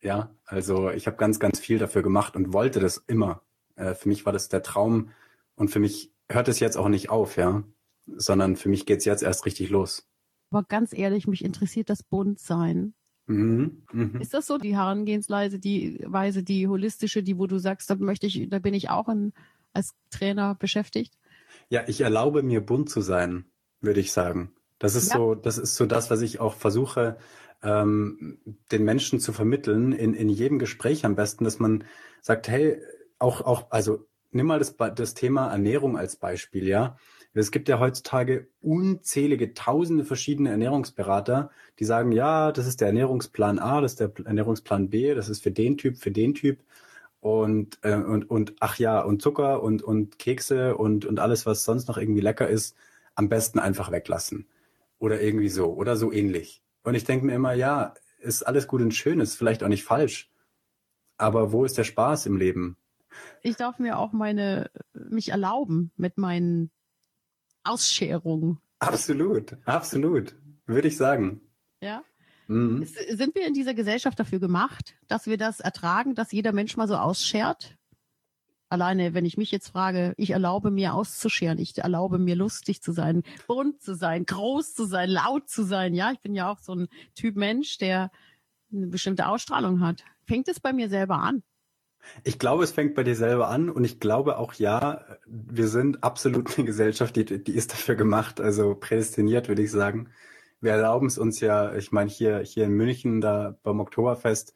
Ja, 0.00 0.34
also 0.44 0.90
ich 0.90 1.06
habe 1.06 1.16
ganz, 1.16 1.38
ganz 1.38 1.58
viel 1.58 1.78
dafür 1.78 2.02
gemacht 2.02 2.36
und 2.36 2.52
wollte 2.52 2.80
das 2.80 3.02
immer. 3.06 3.42
Äh, 3.76 3.94
für 3.94 4.08
mich 4.08 4.26
war 4.26 4.32
das 4.32 4.48
der 4.48 4.62
Traum 4.62 5.10
und 5.56 5.68
für 5.68 5.80
mich 5.80 6.12
hört 6.28 6.48
es 6.48 6.60
jetzt 6.60 6.76
auch 6.76 6.88
nicht 6.88 7.10
auf, 7.10 7.36
ja, 7.36 7.64
sondern 8.06 8.56
für 8.56 8.68
mich 8.68 8.86
geht's 8.86 9.04
jetzt 9.04 9.22
erst 9.22 9.46
richtig 9.46 9.70
los. 9.70 10.08
Aber 10.50 10.62
ganz 10.62 10.92
ehrlich, 10.92 11.26
mich 11.26 11.44
interessiert 11.44 11.90
das 11.90 12.02
Buntsein. 12.02 12.94
Mhm, 13.26 13.82
mh. 13.92 14.20
Ist 14.20 14.34
das 14.34 14.46
so 14.46 14.58
die 14.58 14.76
Herangehensweise, 14.76 15.58
die 15.58 15.98
Weise, 16.06 16.42
die 16.42 16.68
holistische, 16.68 17.22
die, 17.22 17.38
wo 17.38 17.46
du 17.46 17.58
sagst, 17.58 17.88
da 17.88 17.94
möchte 17.94 18.26
ich, 18.26 18.48
da 18.48 18.58
bin 18.58 18.74
ich 18.74 18.90
auch 18.90 19.08
in, 19.08 19.32
als 19.72 19.94
Trainer 20.10 20.54
beschäftigt? 20.54 21.14
Ja, 21.70 21.84
ich 21.86 22.02
erlaube 22.02 22.42
mir 22.42 22.60
bunt 22.60 22.90
zu 22.90 23.00
sein, 23.00 23.46
würde 23.80 24.00
ich 24.00 24.12
sagen. 24.12 24.52
Das 24.78 24.94
ist 24.94 25.10
ja. 25.10 25.16
so, 25.16 25.34
das 25.34 25.56
ist 25.56 25.76
so 25.76 25.86
das, 25.86 26.10
was 26.10 26.20
ich 26.20 26.40
auch 26.40 26.54
versuche, 26.54 27.16
ähm, 27.62 28.38
den 28.70 28.84
Menschen 28.84 29.20
zu 29.20 29.32
vermitteln, 29.32 29.92
in, 29.92 30.12
in 30.12 30.28
jedem 30.28 30.58
Gespräch 30.58 31.06
am 31.06 31.14
besten, 31.14 31.44
dass 31.44 31.58
man 31.58 31.84
sagt, 32.20 32.48
hey, 32.48 32.80
auch, 33.18 33.40
auch, 33.40 33.70
also 33.70 34.06
nimm 34.30 34.46
mal 34.46 34.58
das, 34.58 34.76
das 34.76 35.14
Thema 35.14 35.50
Ernährung 35.50 35.96
als 35.96 36.16
Beispiel, 36.16 36.68
ja. 36.68 36.98
Es 37.36 37.50
gibt 37.50 37.68
ja 37.68 37.80
heutzutage 37.80 38.48
unzählige, 38.60 39.54
tausende 39.54 40.04
verschiedene 40.04 40.50
Ernährungsberater, 40.50 41.50
die 41.80 41.84
sagen, 41.84 42.12
ja, 42.12 42.52
das 42.52 42.66
ist 42.66 42.80
der 42.80 42.88
Ernährungsplan 42.88 43.58
A, 43.58 43.80
das 43.80 43.92
ist 43.92 44.00
der 44.00 44.12
Ernährungsplan 44.24 44.88
B, 44.88 45.14
das 45.14 45.28
ist 45.28 45.42
für 45.42 45.50
den 45.50 45.76
Typ, 45.76 45.98
für 45.98 46.12
den 46.12 46.34
Typ 46.34 46.62
und, 47.20 47.78
äh, 47.82 47.96
und, 47.96 48.30
und 48.30 48.54
ach 48.60 48.78
ja, 48.78 49.00
und 49.00 49.20
Zucker 49.20 49.62
und, 49.62 49.82
und 49.82 50.18
Kekse 50.18 50.76
und, 50.76 51.06
und 51.06 51.18
alles, 51.18 51.44
was 51.44 51.64
sonst 51.64 51.88
noch 51.88 51.98
irgendwie 51.98 52.20
lecker 52.20 52.48
ist, 52.48 52.76
am 53.16 53.28
besten 53.28 53.58
einfach 53.58 53.90
weglassen. 53.90 54.46
Oder 54.98 55.20
irgendwie 55.20 55.48
so, 55.48 55.74
oder 55.74 55.96
so 55.96 56.12
ähnlich. 56.12 56.62
Und 56.84 56.94
ich 56.94 57.04
denke 57.04 57.26
mir 57.26 57.34
immer, 57.34 57.54
ja, 57.54 57.94
ist 58.20 58.42
alles 58.42 58.68
gut 58.68 58.80
und 58.80 58.94
schön, 58.94 59.20
ist 59.20 59.36
vielleicht 59.36 59.64
auch 59.64 59.68
nicht 59.68 59.84
falsch. 59.84 60.30
Aber 61.16 61.50
wo 61.50 61.64
ist 61.64 61.78
der 61.78 61.84
Spaß 61.84 62.26
im 62.26 62.36
Leben? 62.36 62.76
Ich 63.42 63.56
darf 63.56 63.78
mir 63.78 63.98
auch 63.98 64.12
meine, 64.12 64.70
mich 64.92 65.30
erlauben 65.30 65.92
mit 65.96 66.18
meinen 66.18 66.70
Ausscherungen. 67.64 68.58
Absolut, 68.78 69.56
absolut, 69.64 70.36
würde 70.66 70.88
ich 70.88 70.96
sagen. 70.96 71.40
Ja. 71.80 72.02
Mhm. 72.46 72.84
Sind 72.84 73.34
wir 73.34 73.46
in 73.46 73.54
dieser 73.54 73.74
Gesellschaft 73.74 74.18
dafür 74.18 74.38
gemacht, 74.38 74.94
dass 75.08 75.26
wir 75.26 75.38
das 75.38 75.60
ertragen, 75.60 76.14
dass 76.14 76.32
jeder 76.32 76.52
Mensch 76.52 76.76
mal 76.76 76.88
so 76.88 76.96
ausschert? 76.96 77.76
Alleine, 78.68 79.14
wenn 79.14 79.24
ich 79.24 79.36
mich 79.36 79.50
jetzt 79.50 79.68
frage, 79.68 80.14
ich 80.16 80.30
erlaube 80.30 80.70
mir 80.70 80.94
auszuscheren, 80.94 81.58
ich 81.58 81.78
erlaube 81.78 82.18
mir 82.18 82.34
lustig 82.34 82.82
zu 82.82 82.92
sein, 82.92 83.22
bunt 83.46 83.80
zu 83.80 83.94
sein, 83.94 84.26
groß 84.26 84.74
zu 84.74 84.84
sein, 84.84 85.10
laut 85.10 85.48
zu 85.48 85.62
sein. 85.62 85.94
Ja, 85.94 86.12
ich 86.12 86.20
bin 86.20 86.34
ja 86.34 86.50
auch 86.50 86.58
so 86.58 86.74
ein 86.74 86.88
Typ 87.14 87.36
Mensch, 87.36 87.78
der 87.78 88.10
eine 88.72 88.88
bestimmte 88.88 89.28
Ausstrahlung 89.28 89.80
hat. 89.80 90.04
Fängt 90.24 90.48
es 90.48 90.60
bei 90.60 90.72
mir 90.72 90.88
selber 90.88 91.18
an? 91.18 91.42
Ich 92.22 92.38
glaube, 92.38 92.64
es 92.64 92.72
fängt 92.72 92.94
bei 92.94 93.04
dir 93.04 93.16
selber 93.16 93.48
an 93.48 93.70
und 93.70 93.84
ich 93.84 94.00
glaube 94.00 94.38
auch 94.38 94.54
ja, 94.54 95.04
wir 95.26 95.68
sind 95.68 96.04
absolut 96.04 96.56
eine 96.56 96.66
Gesellschaft, 96.66 97.16
die, 97.16 97.24
die 97.24 97.52
ist 97.52 97.72
dafür 97.72 97.94
gemacht, 97.94 98.40
also 98.40 98.74
prädestiniert, 98.74 99.48
würde 99.48 99.62
ich 99.62 99.70
sagen 99.70 100.10
wir 100.64 100.72
erlauben 100.72 101.06
es 101.06 101.18
uns 101.18 101.40
ja, 101.40 101.74
ich 101.74 101.92
meine, 101.92 102.10
hier, 102.10 102.38
hier 102.40 102.64
in 102.64 102.72
München, 102.72 103.20
da 103.20 103.56
beim 103.62 103.80
Oktoberfest, 103.80 104.54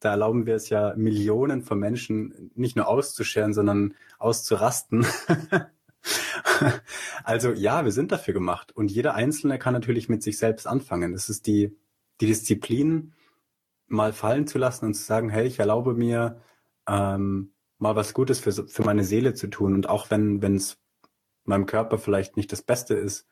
da 0.00 0.12
erlauben 0.12 0.46
wir 0.46 0.54
es 0.54 0.68
ja 0.68 0.94
Millionen 0.96 1.62
von 1.62 1.78
Menschen 1.78 2.52
nicht 2.54 2.76
nur 2.76 2.86
auszuscheren, 2.86 3.52
sondern 3.52 3.94
auszurasten. 4.18 5.04
also 7.24 7.50
ja, 7.50 7.84
wir 7.84 7.90
sind 7.90 8.12
dafür 8.12 8.32
gemacht. 8.32 8.70
Und 8.74 8.92
jeder 8.92 9.14
Einzelne 9.16 9.58
kann 9.58 9.74
natürlich 9.74 10.08
mit 10.08 10.22
sich 10.22 10.38
selbst 10.38 10.68
anfangen. 10.68 11.12
Das 11.12 11.28
ist 11.28 11.48
die, 11.48 11.76
die 12.20 12.26
Disziplin, 12.26 13.12
mal 13.88 14.12
fallen 14.12 14.46
zu 14.46 14.58
lassen 14.58 14.84
und 14.84 14.94
zu 14.94 15.02
sagen, 15.02 15.28
hey, 15.28 15.46
ich 15.46 15.58
erlaube 15.58 15.94
mir, 15.94 16.40
ähm, 16.88 17.52
mal 17.78 17.94
was 17.96 18.14
Gutes 18.14 18.40
für, 18.40 18.52
für 18.52 18.82
meine 18.82 19.04
Seele 19.04 19.34
zu 19.34 19.48
tun. 19.48 19.74
Und 19.74 19.88
auch 19.88 20.10
wenn 20.10 20.42
es 20.42 20.78
meinem 21.44 21.66
Körper 21.66 21.98
vielleicht 21.98 22.36
nicht 22.36 22.52
das 22.52 22.62
Beste 22.62 22.94
ist, 22.94 23.26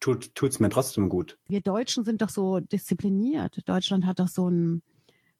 tut 0.00 0.34
tut's 0.34 0.60
mir 0.60 0.68
trotzdem 0.68 1.08
gut. 1.08 1.38
Wir 1.48 1.60
Deutschen 1.60 2.04
sind 2.04 2.20
doch 2.22 2.28
so 2.28 2.60
diszipliniert. 2.60 3.66
Deutschland 3.66 4.04
hat 4.06 4.20
doch 4.20 4.28
so 4.28 4.46
einen 4.46 4.82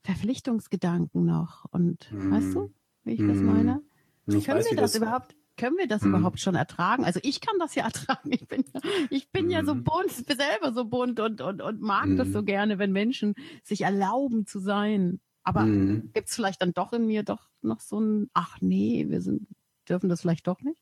Verpflichtungsgedanken 0.02 1.25
noch. 1.25 1.66
Und 1.71 2.11
hm. 2.11 2.30
weißt 2.30 2.54
du, 2.54 2.73
wie 3.04 3.12
ich 3.12 3.21
hm. 3.21 3.28
das 3.28 3.38
meine? 3.38 3.83
Ich 4.26 4.44
können 4.44 4.59
weiß, 4.59 4.71
wir 4.71 4.76
das, 4.76 4.92
das 4.92 5.02
überhaupt? 5.02 5.37
Können 5.56 5.76
wir 5.76 5.87
das 5.87 6.02
hm. 6.02 6.14
überhaupt 6.14 6.40
schon 6.40 6.54
ertragen? 6.54 7.04
Also 7.04 7.21
ich 7.23 7.40
kann 7.40 7.56
das 7.59 7.75
ja 7.75 7.85
ertragen. 7.87 8.33
Ich 8.33 8.47
bin, 8.47 8.64
ich 9.11 9.30
bin 9.30 9.50
ja 9.50 9.64
so 9.64 9.73
hm. 9.73 9.85
bunt, 9.85 10.18
ich 10.18 10.25
bin 10.25 10.37
selber 10.37 10.73
so 10.73 10.85
bunt 10.85 11.21
und, 11.21 11.40
und, 11.40 11.61
und 11.61 11.80
mag 11.80 12.09
das 12.16 12.28
so 12.28 12.38
hm. 12.38 12.47
gerne, 12.47 12.78
wenn 12.78 12.92
Menschen 12.92 13.35
sich 13.62 13.83
erlauben 13.83 14.47
zu 14.47 14.61
sein. 14.61 15.21
Aber 15.45 15.63
hm. 15.63 16.11
gibt's 16.15 16.35
vielleicht 16.35 16.63
dann 16.63 16.73
doch 16.73 16.93
in 16.93 17.07
mir 17.07 17.23
doch 17.23 17.49
noch 17.63 17.81
so 17.81 18.01
ein, 18.01 18.31
ach 18.33 18.57
nee, 18.61 19.07
wir 19.09 19.21
sind, 19.21 19.47
dürfen 19.89 20.09
das 20.09 20.23
vielleicht 20.23 20.47
doch 20.47 20.63
nicht? 20.63 20.81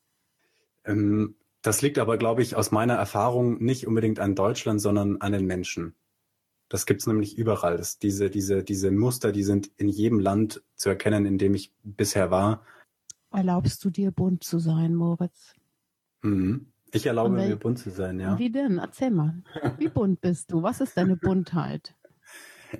Ähm, 0.85 1.35
das 1.63 1.83
liegt 1.83 1.99
aber, 1.99 2.17
glaube 2.17 2.43
ich, 2.43 2.57
aus 2.57 2.71
meiner 2.71 2.95
Erfahrung 2.95 3.63
nicht 3.63 3.87
unbedingt 3.87 4.21
an 4.21 4.35
Deutschland, 4.35 4.81
sondern 4.81 5.21
an 5.21 5.33
den 5.33 5.47
Menschen. 5.47 5.95
Das 6.69 6.87
gibt's 6.87 7.07
nämlich 7.07 7.37
überall. 7.37 7.77
Das, 7.77 7.99
diese, 7.99 8.31
diese, 8.31 8.65
diese 8.65 8.91
Muster, 8.91 9.31
die 9.31 9.43
sind 9.43 9.71
in 9.77 9.89
jedem 9.89 10.19
Land 10.19 10.63
zu 10.75 10.89
erkennen, 10.89 11.27
in 11.27 11.39
dem 11.39 11.55
ich 11.55 11.73
bisher 11.83 12.31
war. 12.31 12.65
Erlaubst 13.31 13.85
du 13.85 13.91
dir 13.91 14.11
bunt 14.11 14.43
zu 14.43 14.59
sein, 14.59 14.95
Moritz? 14.95 15.55
Mhm. 16.23 16.73
Ich 16.93 17.07
erlaube 17.07 17.35
mir 17.35 17.57
bunt 17.57 17.79
zu 17.79 17.91
sein, 17.91 18.21
ja. 18.21 18.39
Wie 18.39 18.51
denn? 18.51 18.79
Erzähl 18.79 19.11
mal. 19.11 19.43
Wie 19.79 19.89
bunt 19.89 20.21
bist 20.21 20.53
du? 20.53 20.63
Was 20.63 20.81
ist 20.81 20.97
deine 20.97 21.17
Buntheit? 21.17 21.95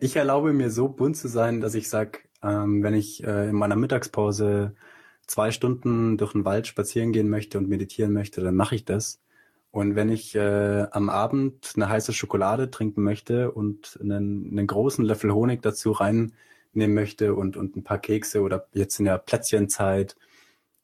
Ich 0.01 0.17
erlaube 0.17 0.53
mir 0.53 0.71
so 0.71 0.89
bunt 0.89 1.17
zu 1.17 1.29
sein, 1.29 1.61
dass 1.61 1.75
ich 1.75 1.89
sag, 1.89 2.29
ähm, 2.43 2.83
wenn 2.83 2.95
ich 2.95 3.25
äh, 3.25 3.49
in 3.49 3.57
meiner 3.57 3.77
Mittagspause 3.77 4.75
zwei 5.27 5.51
Stunden 5.51 6.19
durch 6.19 6.33
den 6.33 6.45
Wald 6.45 6.67
spazieren 6.67 7.13
gehen 7.13 7.29
möchte 7.29 7.59
und 7.59 7.69
meditieren 7.69 8.13
möchte, 8.13 8.41
dann 8.41 8.55
mache 8.55 8.75
ich 8.75 8.85
das. 8.85 9.21
Und 9.71 9.95
wenn 9.97 10.11
ich 10.11 10.35
äh, 10.35 10.87
am 10.91 11.09
Abend 11.09 11.73
eine 11.77 11.89
heiße 11.89 12.13
Schokolade 12.13 12.71
trinken 12.71 13.03
möchte 13.03 13.53
und 13.53 13.99
einen, 14.01 14.51
einen 14.51 14.67
großen 14.67 15.05
Löffel 15.05 15.33
Honig 15.33 15.63
dazu 15.63 15.93
reinnehmen 15.93 16.33
möchte 16.75 17.35
und, 17.35 17.57
und 17.57 17.77
ein 17.77 17.85
paar 17.85 17.99
Kekse 17.99 18.43
oder 18.43 18.69
jetzt 18.75 18.99
in 18.99 19.07
der 19.07 19.19
Plätzchenzeit, 19.19 20.17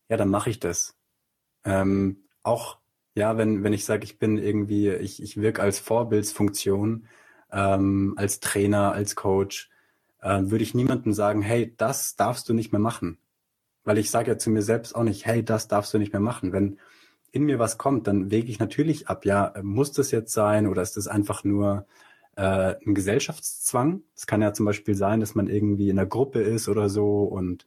ja, 0.09 0.17
dann 0.17 0.31
mache 0.31 0.51
ich 0.51 0.61
das. 0.61 0.97
Ähm, 1.65 2.25
auch 2.43 2.79
ja, 3.15 3.37
wenn, 3.37 3.65
wenn 3.65 3.73
ich 3.73 3.85
sage, 3.85 4.05
ich 4.05 4.19
bin 4.19 4.39
irgendwie, 4.39 4.91
ich, 4.91 5.23
ich 5.23 5.39
wirke 5.41 5.63
als 5.63 5.81
Vorbildsfunktion, 5.81 7.07
ähm, 7.53 8.15
als 8.17 8.41
Trainer, 8.41 8.93
als 8.93 9.17
Coach, 9.17 9.71
äh, 10.21 10.41
würde 10.45 10.65
ich 10.65 10.75
niemandem 10.75 11.13
sagen, 11.13 11.43
hey, 11.43 11.75
das 11.77 12.17
darfst 12.17 12.49
du 12.49 12.55
nicht 12.55 12.73
mehr 12.73 12.81
machen. 12.81 13.19
Weil 13.85 13.99
ich 13.99 14.11
sage 14.11 14.33
ja 14.33 14.39
zu 14.39 14.51
mir 14.51 14.63
selbst 14.63 14.95
auch 14.95 15.05
nicht, 15.05 15.27
hey, 15.27 15.45
das 15.45 15.69
darfst 15.69 15.95
du 15.95 15.99
nicht 15.99 16.13
mehr 16.13 16.21
machen. 16.21 16.53
Wenn 16.53 16.79
in 17.33 17.45
mir 17.45 17.59
was 17.59 17.79
kommt, 17.79 18.07
dann 18.07 18.31
wege 18.31 18.51
ich 18.51 18.59
natürlich 18.59 19.09
ab, 19.09 19.25
ja, 19.25 19.53
muss 19.63 19.93
das 19.93 20.11
jetzt 20.11 20.33
sein 20.33 20.67
oder 20.67 20.83
ist 20.83 20.97
das 20.97 21.09
einfach 21.09 21.45
nur 21.45 21.87
äh, 22.37 22.75
ein 22.87 22.95
Gesellschaftszwang? 22.95 24.03
Es 24.17 24.27
kann 24.27 24.43
ja 24.43 24.53
zum 24.53 24.67
Beispiel 24.67 24.95
sein, 24.95 25.21
dass 25.21 25.35
man 25.35 25.49
irgendwie 25.49 25.91
in 25.91 25.99
einer 25.99 26.09
Gruppe 26.09 26.41
ist 26.41 26.69
oder 26.69 26.89
so 26.89 27.25
und 27.25 27.67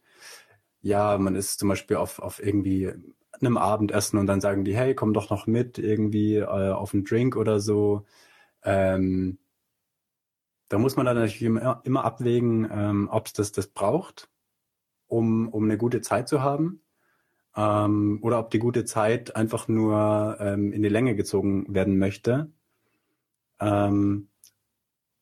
ja, 0.82 1.16
man 1.18 1.36
ist 1.36 1.60
zum 1.60 1.68
Beispiel 1.68 1.96
auf, 1.96 2.18
auf 2.18 2.44
irgendwie 2.44 2.92
einem 3.40 3.56
Abendessen 3.56 4.18
und 4.18 4.26
dann 4.26 4.40
sagen 4.40 4.64
die, 4.64 4.76
hey, 4.76 4.94
komm 4.94 5.14
doch 5.14 5.30
noch 5.30 5.46
mit 5.46 5.78
irgendwie 5.78 6.36
äh, 6.36 6.44
auf 6.44 6.94
einen 6.94 7.04
Drink 7.04 7.36
oder 7.36 7.60
so. 7.60 8.04
Ähm, 8.64 9.38
da 10.72 10.78
muss 10.78 10.96
man 10.96 11.04
dann 11.04 11.16
natürlich 11.16 11.42
immer, 11.42 11.82
immer 11.84 12.04
abwägen, 12.04 12.66
ähm, 12.72 13.08
ob 13.10 13.26
es 13.26 13.34
das, 13.34 13.52
das 13.52 13.66
braucht 13.66 14.30
um, 15.06 15.48
um 15.48 15.64
eine 15.64 15.76
gute 15.76 16.00
Zeit 16.00 16.28
zu 16.28 16.42
haben. 16.42 16.80
Ähm, 17.54 18.18
oder 18.22 18.38
ob 18.38 18.50
die 18.50 18.58
gute 18.58 18.86
Zeit 18.86 19.36
einfach 19.36 19.68
nur 19.68 20.38
ähm, 20.40 20.72
in 20.72 20.82
die 20.82 20.88
Länge 20.88 21.14
gezogen 21.14 21.66
werden 21.74 21.98
möchte. 21.98 22.50
Ähm, 23.60 24.28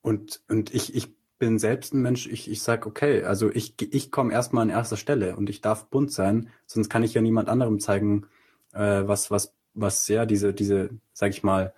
und 0.01 0.41
und 0.49 0.73
ich, 0.73 0.95
ich 0.95 1.13
bin 1.41 1.59
selbst 1.59 1.93
ein 1.93 2.03
Mensch, 2.03 2.29
ich, 2.29 2.49
ich 2.49 2.63
sag 2.63 2.87
okay, 2.87 3.25
also 3.25 3.51
ich, 3.51 3.75
ich 3.93 4.13
komme 4.13 4.33
erstmal 4.33 4.63
an 4.63 4.71
erster 4.71 4.97
Stelle 4.97 5.35
und 5.35 5.51
ich 5.51 5.61
darf 5.61 5.91
bunt 5.91 6.13
sein, 6.13 6.51
sonst 6.67 6.89
kann 6.89 7.03
ich 7.03 7.15
ja 7.15 7.23
niemand 7.23 7.49
anderem 7.49 7.81
zeigen, 7.81 8.27
äh, 8.73 9.03
was, 9.05 9.33
was, 9.33 9.55
was 9.75 10.07
ja 10.07 10.27
diese, 10.27 10.55
diese, 10.55 10.91
sag 11.13 11.31
ich 11.31 11.43
mal, 11.43 11.75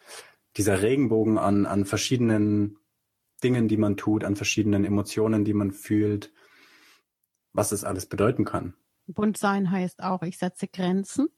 dieser 0.58 0.82
Regenbogen 0.82 1.38
an, 1.38 1.64
an 1.64 1.86
verschiedenen 1.86 2.76
Dingen, 3.42 3.68
die 3.68 3.76
man 3.76 3.96
tut, 3.96 4.24
an 4.24 4.36
verschiedenen 4.36 4.84
Emotionen, 4.84 5.44
die 5.44 5.54
man 5.54 5.70
fühlt, 5.70 6.32
was 7.52 7.72
es 7.72 7.84
alles 7.84 8.06
bedeuten 8.06 8.44
kann. 8.44 8.74
Bunt 9.06 9.36
sein 9.36 9.70
heißt 9.70 10.02
auch, 10.02 10.22
ich 10.22 10.38
setze 10.38 10.68
Grenzen. 10.68 11.28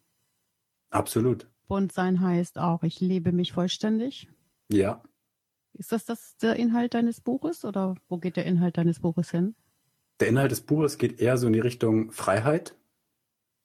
Absolut. 0.90 1.48
Bunt 1.66 1.92
sein 1.92 2.20
heißt 2.20 2.58
auch, 2.58 2.82
ich 2.82 3.00
lebe 3.00 3.32
mich 3.32 3.52
vollständig. 3.52 4.28
Ja. 4.70 5.02
Ist 5.72 5.92
das, 5.92 6.04
das 6.04 6.36
der 6.36 6.56
Inhalt 6.56 6.94
deines 6.94 7.20
Buches 7.20 7.64
oder 7.64 7.96
wo 8.08 8.18
geht 8.18 8.36
der 8.36 8.46
Inhalt 8.46 8.76
deines 8.76 9.00
Buches 9.00 9.30
hin? 9.30 9.56
Der 10.20 10.28
Inhalt 10.28 10.52
des 10.52 10.60
Buches 10.60 10.98
geht 10.98 11.20
eher 11.20 11.36
so 11.36 11.48
in 11.48 11.52
die 11.52 11.60
Richtung 11.60 12.12
Freiheit. 12.12 12.76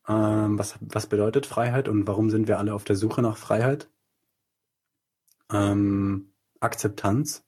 Ähm, 0.07 0.57
was, 0.57 0.79
was 0.81 1.07
bedeutet 1.07 1.45
Freiheit 1.45 1.87
und 1.87 2.07
warum 2.07 2.31
sind 2.31 2.47
wir 2.47 2.57
alle 2.57 2.73
auf 2.73 2.83
der 2.83 2.95
Suche 2.95 3.21
nach 3.21 3.37
Freiheit? 3.37 3.91
Ähm, 5.51 6.33
Akzeptanz. 6.59 7.45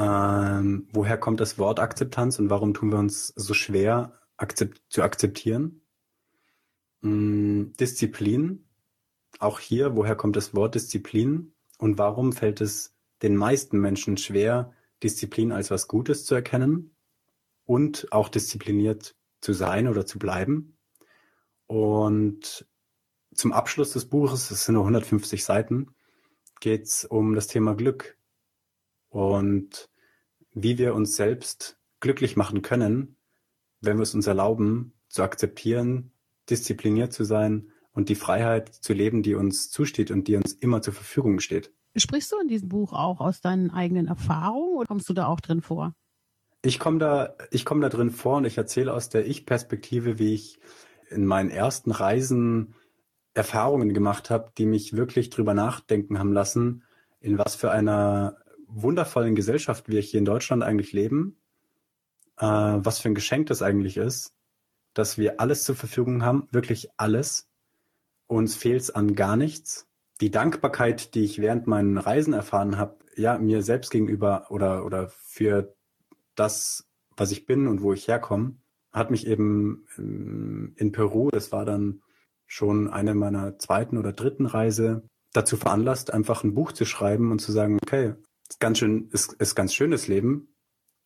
Ähm, 0.00 0.88
woher 0.92 1.18
kommt 1.18 1.40
das 1.40 1.58
Wort 1.58 1.78
Akzeptanz 1.78 2.38
und 2.38 2.48
warum 2.48 2.72
tun 2.72 2.90
wir 2.90 2.98
uns 2.98 3.34
so 3.36 3.52
schwer 3.52 4.18
akzept 4.38 4.80
zu 4.88 5.02
akzeptieren? 5.02 5.82
Ähm, 7.02 7.74
Disziplin. 7.78 8.66
Auch 9.38 9.60
hier, 9.60 9.96
woher 9.96 10.16
kommt 10.16 10.36
das 10.36 10.54
Wort 10.54 10.74
Disziplin 10.74 11.52
und 11.76 11.98
warum 11.98 12.32
fällt 12.32 12.62
es 12.62 12.96
den 13.20 13.36
meisten 13.36 13.78
Menschen 13.78 14.16
schwer, 14.16 14.72
Disziplin 15.02 15.52
als 15.52 15.70
was 15.70 15.86
Gutes 15.86 16.24
zu 16.24 16.34
erkennen 16.34 16.96
und 17.66 18.10
auch 18.10 18.30
diszipliniert 18.30 19.14
zu 19.42 19.52
sein 19.52 19.86
oder 19.86 20.06
zu 20.06 20.18
bleiben? 20.18 20.78
Und 21.66 22.66
zum 23.34 23.52
Abschluss 23.52 23.92
des 23.92 24.06
Buches, 24.06 24.50
es 24.50 24.64
sind 24.64 24.76
nur 24.76 24.84
150 24.84 25.44
Seiten, 25.44 25.94
geht 26.58 26.84
es 26.84 27.04
um 27.04 27.34
das 27.34 27.48
Thema 27.48 27.74
Glück. 27.74 28.16
Und 29.10 29.90
wie 30.52 30.78
wir 30.78 30.94
uns 30.94 31.16
selbst 31.16 31.78
glücklich 32.00 32.36
machen 32.36 32.62
können, 32.62 33.16
wenn 33.80 33.98
wir 33.98 34.02
es 34.02 34.14
uns 34.14 34.26
erlauben, 34.26 34.94
zu 35.08 35.22
akzeptieren, 35.22 36.12
diszipliniert 36.48 37.12
zu 37.12 37.24
sein 37.24 37.70
und 37.92 38.08
die 38.08 38.14
Freiheit 38.14 38.68
zu 38.68 38.92
leben, 38.92 39.22
die 39.22 39.34
uns 39.34 39.70
zusteht 39.70 40.10
und 40.10 40.28
die 40.28 40.36
uns 40.36 40.52
immer 40.52 40.80
zur 40.82 40.94
Verfügung 40.94 41.40
steht. 41.40 41.72
Sprichst 41.96 42.30
du 42.30 42.38
in 42.40 42.48
diesem 42.48 42.68
Buch 42.68 42.92
auch 42.92 43.20
aus 43.20 43.40
deinen 43.40 43.70
eigenen 43.70 44.06
Erfahrungen 44.06 44.76
oder 44.76 44.86
kommst 44.86 45.08
du 45.08 45.12
da 45.12 45.26
auch 45.26 45.40
drin 45.40 45.60
vor? 45.60 45.94
Ich 46.62 46.78
komme 46.78 46.98
da, 46.98 47.34
ich 47.50 47.64
komme 47.64 47.80
da 47.80 47.88
drin 47.88 48.10
vor 48.10 48.36
und 48.36 48.44
ich 48.44 48.58
erzähle 48.58 48.92
aus 48.92 49.08
der 49.08 49.26
Ich-Perspektive, 49.26 50.18
wie 50.18 50.34
ich 50.34 50.60
in 51.08 51.26
meinen 51.26 51.50
ersten 51.50 51.90
Reisen 51.90 52.74
Erfahrungen 53.34 53.92
gemacht 53.92 54.30
habe, 54.30 54.52
die 54.56 54.66
mich 54.66 54.94
wirklich 54.94 55.30
drüber 55.30 55.54
nachdenken 55.54 56.18
haben 56.18 56.32
lassen, 56.32 56.84
in 57.20 57.38
was 57.38 57.56
für 57.56 57.70
einer 57.70 58.36
wundervollen 58.72 59.34
Gesellschaft 59.34 59.88
wir 59.88 60.00
hier 60.00 60.18
in 60.18 60.24
Deutschland 60.24 60.62
eigentlich 60.62 60.92
leben, 60.92 61.36
äh, 62.38 62.46
was 62.46 63.00
für 63.00 63.08
ein 63.08 63.14
Geschenk 63.14 63.46
das 63.46 63.62
eigentlich 63.62 63.96
ist, 63.96 64.34
dass 64.94 65.18
wir 65.18 65.40
alles 65.40 65.64
zur 65.64 65.76
Verfügung 65.76 66.24
haben, 66.24 66.48
wirklich 66.50 66.90
alles. 66.96 67.48
Uns 68.26 68.54
fehlt 68.56 68.82
es 68.82 68.90
an 68.90 69.14
gar 69.14 69.36
nichts. 69.36 69.88
Die 70.20 70.30
Dankbarkeit, 70.30 71.14
die 71.14 71.24
ich 71.24 71.40
während 71.40 71.66
meinen 71.66 71.98
Reisen 71.98 72.32
erfahren 72.32 72.76
habe, 72.76 72.98
ja, 73.16 73.38
mir 73.38 73.62
selbst 73.62 73.90
gegenüber 73.90 74.46
oder, 74.50 74.84
oder 74.84 75.08
für 75.08 75.74
das, 76.34 76.88
was 77.16 77.32
ich 77.32 77.46
bin 77.46 77.66
und 77.66 77.82
wo 77.82 77.92
ich 77.92 78.08
herkomme, 78.08 78.56
hat 78.92 79.10
mich 79.10 79.26
eben 79.26 79.86
ähm, 79.98 80.74
in 80.76 80.92
Peru, 80.92 81.30
das 81.30 81.52
war 81.52 81.64
dann 81.64 82.02
schon 82.46 82.88
eine 82.88 83.14
meiner 83.14 83.58
zweiten 83.58 83.96
oder 83.96 84.12
dritten 84.12 84.46
Reise, 84.46 85.02
dazu 85.32 85.56
veranlasst, 85.56 86.12
einfach 86.12 86.42
ein 86.42 86.54
Buch 86.54 86.72
zu 86.72 86.84
schreiben 86.84 87.30
und 87.30 87.40
zu 87.40 87.52
sagen, 87.52 87.78
okay, 87.82 88.14
ganz 88.58 88.78
schön, 88.78 89.08
ist, 89.10 89.34
ist 89.34 89.54
ganz 89.54 89.74
schönes 89.74 90.08
Leben. 90.08 90.54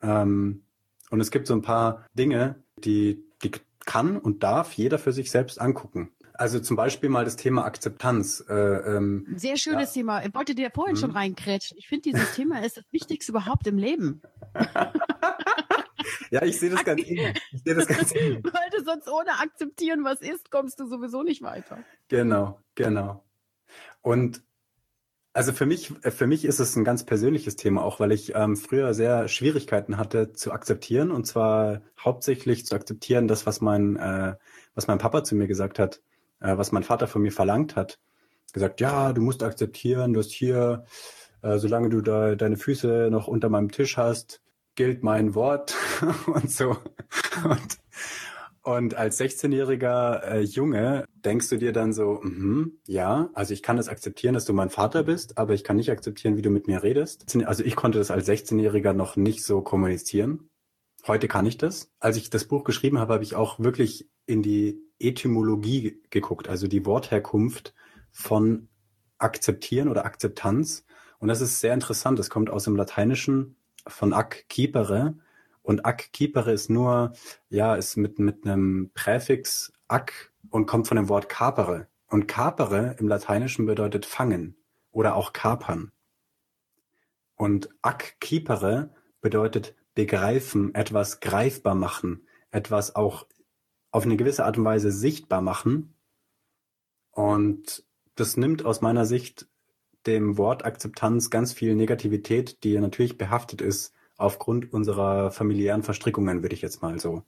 Ähm, 0.03 0.65
und 1.11 1.21
es 1.21 1.31
gibt 1.31 1.47
so 1.47 1.55
ein 1.55 1.63
paar 1.63 2.07
Dinge, 2.15 2.63
die, 2.79 3.25
die 3.43 3.53
kann 3.85 4.17
und 4.17 4.43
darf 4.43 4.73
jeder 4.73 4.99
für 4.99 5.13
sich 5.13 5.31
selbst 5.31 5.61
angucken. 5.61 6.11
Also 6.37 6.59
zum 6.59 6.77
Beispiel 6.77 7.11
mal 7.11 7.25
das 7.25 7.37
Thema 7.37 7.65
Akzeptanz. 7.65 8.45
Äh, 8.49 8.55
ähm, 8.55 9.27
Sehr 9.37 9.57
schönes 9.57 9.95
ja. 9.95 10.01
Thema. 10.01 10.25
Ich 10.25 10.35
wollte 10.35 10.57
dir 10.57 10.71
vorhin 10.71 10.97
hm. 10.97 11.01
schon 11.01 11.11
reinkrätschen. 11.13 11.79
Ich 11.79 11.87
finde, 11.87 12.11
dieses 12.11 12.35
Thema 12.35 12.65
ist 12.65 12.77
das 12.77 12.85
Wichtigste 12.91 13.31
überhaupt 13.31 13.69
im 13.69 13.79
Leben. 13.79 14.21
ja, 16.31 16.43
ich 16.43 16.59
sehe 16.59 16.71
das 16.71 16.85
ganz 16.85 17.03
ähnlich. 17.03 17.41
Ich 17.53 17.63
sehe 17.63 17.75
das 17.75 17.87
ganz 17.87 18.13
ähnlich. 18.17 18.43
Weil 18.53 18.71
du 18.77 18.85
sonst 18.85 19.09
ohne 19.09 19.31
akzeptieren, 19.41 20.03
was 20.03 20.21
ist, 20.23 20.51
kommst 20.51 20.81
du 20.81 20.87
sowieso 20.89 21.23
nicht 21.23 21.43
weiter. 21.43 21.79
Genau, 22.09 22.61
genau. 22.75 23.25
Und 24.03 24.43
also 25.35 25.53
für 25.53 25.67
mich, 25.67 25.93
für 26.01 26.29
mich 26.29 26.45
ist 26.45 26.61
es 26.61 26.77
ein 26.77 26.85
ganz 26.85 27.05
persönliches 27.05 27.57
Thema 27.57 27.83
auch, 27.83 27.99
weil 27.99 28.13
ich 28.13 28.35
ähm, 28.37 28.57
früher 28.57 28.95
sehr 28.95 29.27
Schwierigkeiten 29.27 29.99
hatte 29.99 30.33
zu 30.33 30.53
akzeptieren 30.53 31.11
und 31.11 31.27
zwar 31.27 31.83
hauptsächlich 31.99 32.65
zu 32.65 32.77
akzeptieren, 32.77 33.27
das 33.27 33.45
was 33.45 33.61
mein, 33.61 33.97
äh, 33.97 34.37
was 34.77 34.87
mein 34.87 34.99
Papa 34.99 35.25
zu 35.25 35.35
mir 35.35 35.49
gesagt 35.49 35.81
hat, 35.81 36.01
äh, 36.39 36.57
was 36.57 36.71
mein 36.71 36.85
Vater 36.85 37.09
von 37.09 37.21
mir 37.21 37.33
verlangt 37.33 37.75
hat. 37.75 37.99
Gesagt, 38.53 38.81
ja, 38.81 39.13
du 39.13 39.23
musst 39.23 39.43
akzeptieren, 39.43 40.13
du 40.13 40.21
hast 40.21 40.31
hier, 40.31 40.85
äh, 41.43 41.59
solange 41.59 41.89
du 41.89 42.01
da 42.01 42.37
deine 42.37 42.57
Füße 42.57 43.09
noch 43.11 43.27
unter 43.27 43.49
meinem 43.49 43.73
Tisch 43.73 43.97
hast, 43.97 44.41
gilt 44.77 45.03
mein 45.03 45.35
Wort 45.35 45.75
und 46.27 46.49
so. 46.49 46.77
Und, 47.45 47.79
und 48.65 48.95
als 48.95 49.21
16-jähriger 49.21 50.23
äh, 50.23 50.41
Junge 50.41 51.05
denkst 51.17 51.51
du 51.51 51.59
dir 51.59 51.73
dann 51.73 51.93
so, 51.93 52.21
mh, 52.23 52.69
ja, 52.87 53.29
also 53.35 53.53
ich 53.53 53.63
kann 53.63 53.77
das 53.77 53.89
akzeptieren, 53.89 54.33
dass 54.33 54.47
du 54.47 54.55
mein 54.55 54.71
Vater 54.71 55.03
bist, 55.03 55.37
aber 55.37 55.53
ich 55.53 55.65
kann 55.65 55.77
nicht 55.77 55.91
akzeptieren, 55.91 56.39
wie 56.39 56.43
du 56.43 56.49
mit 56.49 56.67
mir 56.67 56.83
redest. 56.83 57.37
Also 57.45 57.63
ich 57.63 57.77
konnte 57.77 57.99
das 57.99 58.11
als 58.11 58.27
16-Jähriger 58.27 58.95
noch 58.95 59.17
nicht 59.17 59.45
so 59.45 59.61
kommunizieren. 59.61 60.49
Heute 61.07 61.29
kann 61.29 61.45
ich 61.45 61.59
das. 61.59 61.93
Als 62.01 62.17
ich 62.17 62.31
das 62.31 62.47
Buch 62.47 62.65
geschrieben 62.65 62.99
habe, 62.99 63.13
habe 63.13 63.25
ich 63.25 63.35
auch 63.35 63.61
wirklich 63.61 64.09
in 64.25 64.43
die 64.43 64.81
Etymologie 64.99 66.01
geguckt, 66.09 66.49
also 66.49 66.67
die 66.67 66.87
Wortherkunft 66.87 67.75
von 68.13 68.69
akzeptieren 69.19 69.89
oder 69.89 70.07
Akzeptanz. 70.07 70.87
Und 71.19 71.29
das 71.29 71.43
ist 71.43 71.61
sehr 71.61 71.75
interessant. 71.75 72.19
Das 72.19 72.31
kommt 72.31 72.49
aus 72.49 72.65
dem 72.65 72.77
Lateinischen 72.77 73.57
von 73.87 74.15
ac 74.15 74.49
keepere. 74.49 75.19
Und 75.65 75.87
ac 75.87 76.13
keepere 76.13 76.53
ist 76.53 76.69
nur, 76.69 77.15
ja, 77.49 77.75
ist 77.75 77.97
mit, 77.97 78.19
mit 78.19 78.45
einem 78.45 78.91
Präfix 78.93 79.73
ac 79.89 80.31
und 80.51 80.67
kommt 80.67 80.87
von 80.87 80.97
dem 80.97 81.09
Wort 81.09 81.31
capere. 81.31 81.89
Und 82.07 82.29
capere 82.29 82.95
im 82.99 83.09
Lateinischen 83.09 83.65
bedeutet 83.65 84.05
fangen 84.05 84.57
oder 84.93 85.17
auch 85.17 85.33
kapern. 85.33 85.91
Und 87.35 87.71
ac 87.81 88.21
keepere 88.21 88.95
bedeutet 89.23 89.75
begreifen, 89.95 90.75
etwas 90.75 91.21
greifbar 91.21 91.75
machen, 91.75 92.29
etwas 92.51 92.95
auch 92.95 93.27
auf 93.91 94.05
eine 94.05 94.19
gewisse 94.19 94.45
Art 94.45 94.59
und 94.59 94.67
Weise 94.67 94.93
sichtbar 94.93 95.41
machen. 95.41 95.95
Und 97.11 97.87
das 98.17 98.37
nimmt 98.37 98.67
aus 98.67 98.83
meiner 98.83 99.07
Sicht 99.07 99.49
dem 100.07 100.37
Wort 100.37 100.67
Akzeptanz 100.67 101.31
ganz 101.31 101.55
viel 101.55 101.75
Negativität, 101.75 102.63
die 102.65 102.79
natürlich 102.79 103.17
behaftet 103.17 103.63
ist 103.63 103.94
aufgrund 104.17 104.73
unserer 104.73 105.31
familiären 105.31 105.83
Verstrickungen, 105.83 106.43
würde 106.43 106.55
ich 106.55 106.63
jetzt 106.63 106.83
mal 106.83 106.99
so, 106.99 107.23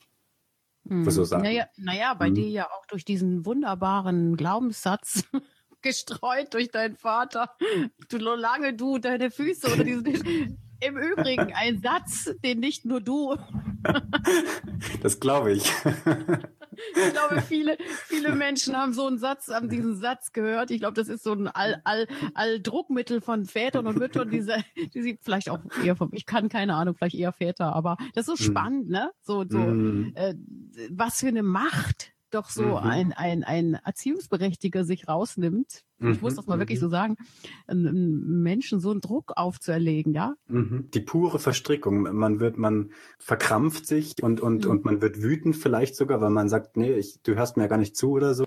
hm. 0.88 1.08
so 1.10 1.24
sagen. 1.24 1.42
Naja, 1.42 1.66
naja 1.76 2.14
bei 2.14 2.28
hm. 2.28 2.34
dir 2.34 2.48
ja 2.48 2.66
auch 2.70 2.86
durch 2.86 3.04
diesen 3.04 3.44
wunderbaren 3.44 4.36
Glaubenssatz 4.36 5.24
gestreut 5.82 6.54
durch 6.54 6.70
deinen 6.70 6.96
Vater, 6.96 7.50
du, 8.08 8.18
solange 8.18 8.74
du 8.74 8.98
deine 8.98 9.30
Füße 9.30 9.72
oder 9.72 9.84
diesen 9.84 10.58
im 10.80 10.96
Übrigen 10.98 11.52
ein 11.54 11.80
Satz, 11.80 12.30
den 12.44 12.60
nicht 12.60 12.84
nur 12.84 13.00
du. 13.00 13.36
das 15.02 15.20
glaube 15.20 15.52
ich. 15.52 15.72
Ich 16.96 17.12
glaube, 17.12 17.42
viele, 17.42 17.76
viele 18.06 18.34
Menschen 18.34 18.76
haben 18.76 18.92
so 18.92 19.06
einen 19.06 19.18
Satz, 19.18 19.48
haben 19.48 19.68
diesen 19.68 19.96
Satz 19.96 20.32
gehört. 20.32 20.70
Ich 20.70 20.80
glaube, 20.80 20.94
das 20.94 21.08
ist 21.08 21.22
so 21.22 21.32
ein 21.32 21.48
All, 21.48 21.80
All, 21.84 22.06
All-Druckmittel 22.34 23.20
von 23.20 23.44
Vätern 23.44 23.86
und 23.86 23.98
Müttern, 23.98 24.30
diese, 24.30 24.56
die 24.94 25.02
sie 25.02 25.18
vielleicht 25.20 25.50
auch 25.50 25.60
eher 25.84 25.96
vom, 25.96 26.10
ich 26.12 26.26
kann 26.26 26.48
keine 26.48 26.74
Ahnung, 26.74 26.94
vielleicht 26.94 27.16
eher 27.16 27.32
Väter, 27.32 27.74
aber 27.74 27.96
das 28.14 28.28
ist 28.28 28.38
so 28.38 28.44
hm. 28.44 28.52
spannend, 28.52 28.88
ne? 28.88 29.10
So, 29.22 29.44
so, 29.48 29.58
mm. 29.58 30.12
äh, 30.14 30.34
was 30.90 31.20
für 31.20 31.28
eine 31.28 31.42
Macht 31.42 32.15
doch 32.36 32.50
so 32.50 32.62
mhm. 32.62 32.76
ein, 32.76 33.12
ein, 33.12 33.44
ein 33.44 33.74
Erziehungsberechtiger 33.74 34.84
sich 34.84 35.08
rausnimmt, 35.08 35.84
mhm. 35.98 36.12
ich 36.12 36.20
muss 36.20 36.34
das 36.34 36.46
mal 36.46 36.56
mhm. 36.56 36.60
wirklich 36.60 36.80
so 36.80 36.88
sagen, 36.88 37.16
Menschen 37.66 38.80
so 38.80 38.90
einen 38.90 39.00
Druck 39.00 39.32
aufzuerlegen, 39.36 40.12
ja? 40.12 40.34
Mhm. 40.48 40.88
Die 40.92 41.00
pure 41.00 41.38
Verstrickung. 41.38 42.02
Man 42.02 42.40
wird, 42.40 42.58
man 42.58 42.92
verkrampft 43.18 43.86
sich 43.86 44.14
und, 44.22 44.40
und, 44.40 44.64
mhm. 44.64 44.70
und 44.70 44.84
man 44.84 45.00
wird 45.00 45.22
wütend 45.22 45.56
vielleicht 45.56 45.96
sogar, 45.96 46.20
weil 46.20 46.30
man 46.30 46.48
sagt, 46.48 46.76
nee, 46.76 46.92
ich, 46.92 47.20
du 47.22 47.34
hörst 47.34 47.56
mir 47.56 47.64
ja 47.64 47.68
gar 47.68 47.78
nicht 47.78 47.96
zu 47.96 48.10
oder 48.10 48.34
so. 48.34 48.44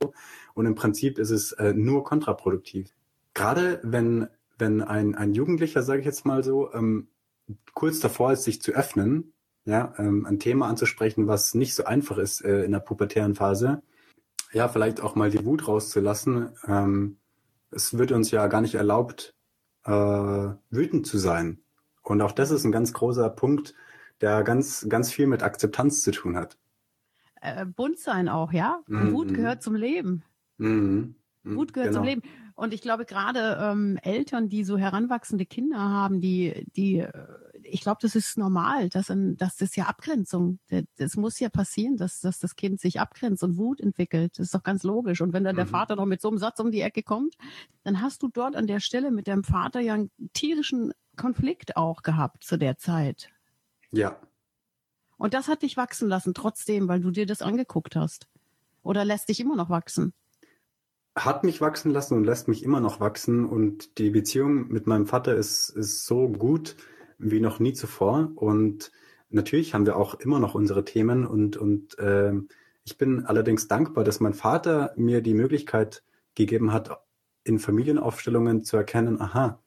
Und 0.53 0.65
im 0.65 0.75
Prinzip 0.75 1.17
ist 1.17 1.31
es 1.31 1.51
äh, 1.53 1.73
nur 1.73 2.03
kontraproduktiv. 2.03 2.93
Gerade 3.33 3.79
wenn, 3.83 4.27
wenn 4.57 4.81
ein, 4.81 5.15
ein 5.15 5.33
Jugendlicher, 5.33 5.83
sage 5.83 5.99
ich 5.99 6.05
jetzt 6.05 6.25
mal 6.25 6.43
so, 6.43 6.73
ähm, 6.73 7.07
kurz 7.73 7.99
davor 7.99 8.33
ist, 8.33 8.43
sich 8.43 8.61
zu 8.61 8.71
öffnen, 8.71 9.33
ja, 9.69 9.93
ähm, 9.97 10.25
ein 10.25 10.39
Thema 10.39 10.67
anzusprechen, 10.67 11.27
was 11.27 11.53
nicht 11.53 11.75
so 11.75 11.85
einfach 11.85 12.17
ist 12.17 12.43
äh, 12.43 12.63
in 12.63 12.71
der 12.71 12.79
pubertären 12.79 13.35
Phase. 13.35 13.83
Ja, 14.51 14.67
vielleicht 14.67 14.99
auch 14.99 15.13
mal 15.13 15.29
die 15.29 15.45
Wut 15.45 15.67
rauszulassen. 15.67 16.49
Ähm, 16.67 17.17
es 17.69 17.97
wird 17.97 18.11
uns 18.11 18.31
ja 18.31 18.47
gar 18.47 18.61
nicht 18.61 18.75
erlaubt, 18.75 19.35
äh, 19.85 19.91
wütend 19.91 21.05
zu 21.05 21.19
sein. 21.19 21.59
Und 22.01 22.21
auch 22.23 22.31
das 22.31 22.49
ist 22.49 22.63
ein 22.63 22.71
ganz 22.71 22.93
großer 22.93 23.29
Punkt, 23.29 23.75
der 24.21 24.43
ganz, 24.43 24.87
ganz 24.89 25.11
viel 25.11 25.27
mit 25.27 25.43
Akzeptanz 25.43 26.01
zu 26.01 26.11
tun 26.11 26.35
hat. 26.35 26.57
Äh, 27.39 27.67
bunt 27.67 27.99
sein 27.99 28.27
auch, 28.27 28.51
ja? 28.51 28.81
Mhm. 28.87 29.13
Wut 29.13 29.33
gehört 29.35 29.61
zum 29.61 29.75
Leben. 29.75 30.23
Mhm. 30.57 31.15
Wut 31.43 31.73
gehört 31.73 31.91
genau. 31.91 31.99
zum 31.99 32.07
Leben. 32.07 32.21
Und 32.55 32.73
ich 32.73 32.81
glaube, 32.81 33.05
gerade 33.05 33.59
ähm, 33.61 33.99
Eltern, 34.01 34.49
die 34.49 34.63
so 34.63 34.77
heranwachsende 34.77 35.45
Kinder 35.45 35.77
haben, 35.77 36.21
die, 36.21 36.65
die, 36.75 36.99
äh, 36.99 37.13
ich 37.71 37.81
glaube, 37.81 37.99
das 38.01 38.15
ist 38.15 38.37
normal, 38.37 38.89
dass, 38.89 39.11
dass 39.13 39.57
das 39.57 39.75
ja 39.75 39.85
Abgrenzung, 39.85 40.59
das 40.97 41.15
muss 41.15 41.39
ja 41.39 41.49
passieren, 41.49 41.97
dass, 41.97 42.21
dass 42.21 42.39
das 42.39 42.55
Kind 42.55 42.79
sich 42.79 42.99
abgrenzt 42.99 43.43
und 43.43 43.57
Wut 43.57 43.79
entwickelt. 43.79 44.37
Das 44.37 44.47
ist 44.47 44.55
doch 44.55 44.63
ganz 44.63 44.83
logisch. 44.83 45.21
Und 45.21 45.33
wenn 45.33 45.43
dann 45.43 45.55
der 45.55 45.65
mhm. 45.65 45.69
Vater 45.69 45.95
noch 45.95 46.05
mit 46.05 46.21
so 46.21 46.29
einem 46.29 46.37
Satz 46.37 46.59
um 46.59 46.71
die 46.71 46.81
Ecke 46.81 47.03
kommt, 47.03 47.35
dann 47.83 48.01
hast 48.01 48.23
du 48.23 48.29
dort 48.29 48.55
an 48.55 48.67
der 48.67 48.79
Stelle 48.79 49.11
mit 49.11 49.27
deinem 49.27 49.43
Vater 49.43 49.79
ja 49.79 49.93
einen 49.93 50.11
tierischen 50.33 50.93
Konflikt 51.15 51.77
auch 51.77 52.01
gehabt 52.01 52.43
zu 52.43 52.57
der 52.57 52.77
Zeit. 52.77 53.29
Ja. 53.91 54.19
Und 55.17 55.33
das 55.33 55.47
hat 55.47 55.63
dich 55.63 55.77
wachsen 55.77 56.07
lassen, 56.07 56.33
trotzdem, 56.33 56.87
weil 56.87 57.01
du 57.01 57.11
dir 57.11 57.25
das 57.25 57.41
angeguckt 57.41 57.95
hast. 57.95 58.27
Oder 58.83 59.03
lässt 59.03 59.29
dich 59.29 59.39
immer 59.39 59.55
noch 59.55 59.69
wachsen? 59.69 60.13
hat 61.25 61.43
mich 61.43 61.61
wachsen 61.61 61.91
lassen 61.91 62.15
und 62.15 62.23
lässt 62.23 62.47
mich 62.47 62.63
immer 62.63 62.79
noch 62.79 62.99
wachsen. 62.99 63.45
Und 63.45 63.97
die 63.97 64.09
Beziehung 64.09 64.69
mit 64.69 64.87
meinem 64.87 65.05
Vater 65.05 65.35
ist, 65.35 65.69
ist 65.69 66.05
so 66.05 66.29
gut 66.29 66.75
wie 67.19 67.39
noch 67.39 67.59
nie 67.59 67.73
zuvor. 67.73 68.31
Und 68.35 68.91
natürlich 69.29 69.73
haben 69.73 69.85
wir 69.85 69.95
auch 69.95 70.15
immer 70.15 70.39
noch 70.39 70.55
unsere 70.55 70.85
Themen. 70.85 71.25
Und, 71.25 71.57
und 71.57 71.97
äh, 71.99 72.33
ich 72.83 72.97
bin 72.97 73.25
allerdings 73.25 73.67
dankbar, 73.67 74.03
dass 74.03 74.19
mein 74.19 74.33
Vater 74.33 74.93
mir 74.95 75.21
die 75.21 75.33
Möglichkeit 75.33 76.03
gegeben 76.35 76.73
hat, 76.73 77.03
in 77.43 77.59
Familienaufstellungen 77.59 78.63
zu 78.63 78.77
erkennen, 78.77 79.21
aha, 79.21 79.61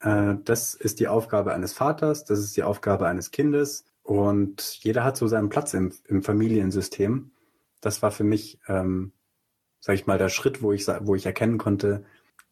äh, 0.00 0.36
das 0.44 0.74
ist 0.74 1.00
die 1.00 1.08
Aufgabe 1.08 1.52
eines 1.52 1.72
Vaters, 1.72 2.24
das 2.24 2.38
ist 2.38 2.56
die 2.56 2.62
Aufgabe 2.62 3.06
eines 3.06 3.30
Kindes. 3.30 3.84
Und 4.02 4.62
jeder 4.82 5.04
hat 5.04 5.16
so 5.16 5.26
seinen 5.26 5.50
Platz 5.50 5.74
im, 5.74 5.92
im 6.06 6.22
Familiensystem. 6.22 7.32
Das 7.80 8.00
war 8.02 8.10
für 8.10 8.24
mich 8.24 8.58
ähm, 8.66 9.12
sag 9.80 9.94
ich 9.94 10.06
mal, 10.06 10.18
der 10.18 10.28
Schritt, 10.28 10.62
wo 10.62 10.72
ich, 10.72 10.86
wo 10.86 11.14
ich 11.14 11.26
erkennen 11.26 11.58
konnte, 11.58 12.04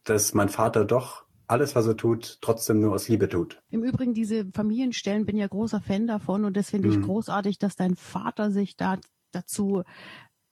dass 0.05 0.35
mein 0.35 0.49
Vater 0.49 0.85
doch 0.85 1.26
alles, 1.49 1.75
was 1.75 1.87
er 1.87 1.97
tut, 1.97 2.39
trotzdem 2.41 2.81
nur 2.81 2.93
aus 2.93 3.09
Liebe 3.09 3.29
tut. 3.29 3.61
Im 3.71 3.83
Übrigen, 3.83 4.15
diese 4.15 4.47
Familienstellen 4.53 5.27
bin 5.27 5.37
ja 5.37 5.47
großer 5.47 5.81
Fan 5.81 6.07
davon 6.07 6.45
und 6.45 6.57
das 6.57 6.71
finde 6.71 6.89
ich 6.89 6.99
mhm. 6.99 7.03
großartig, 7.03 7.59
dass 7.59 7.77
dein 7.77 7.97
Vater 7.97 8.51
sich 8.51 8.77
da 8.77 8.99
dazu 9.33 9.83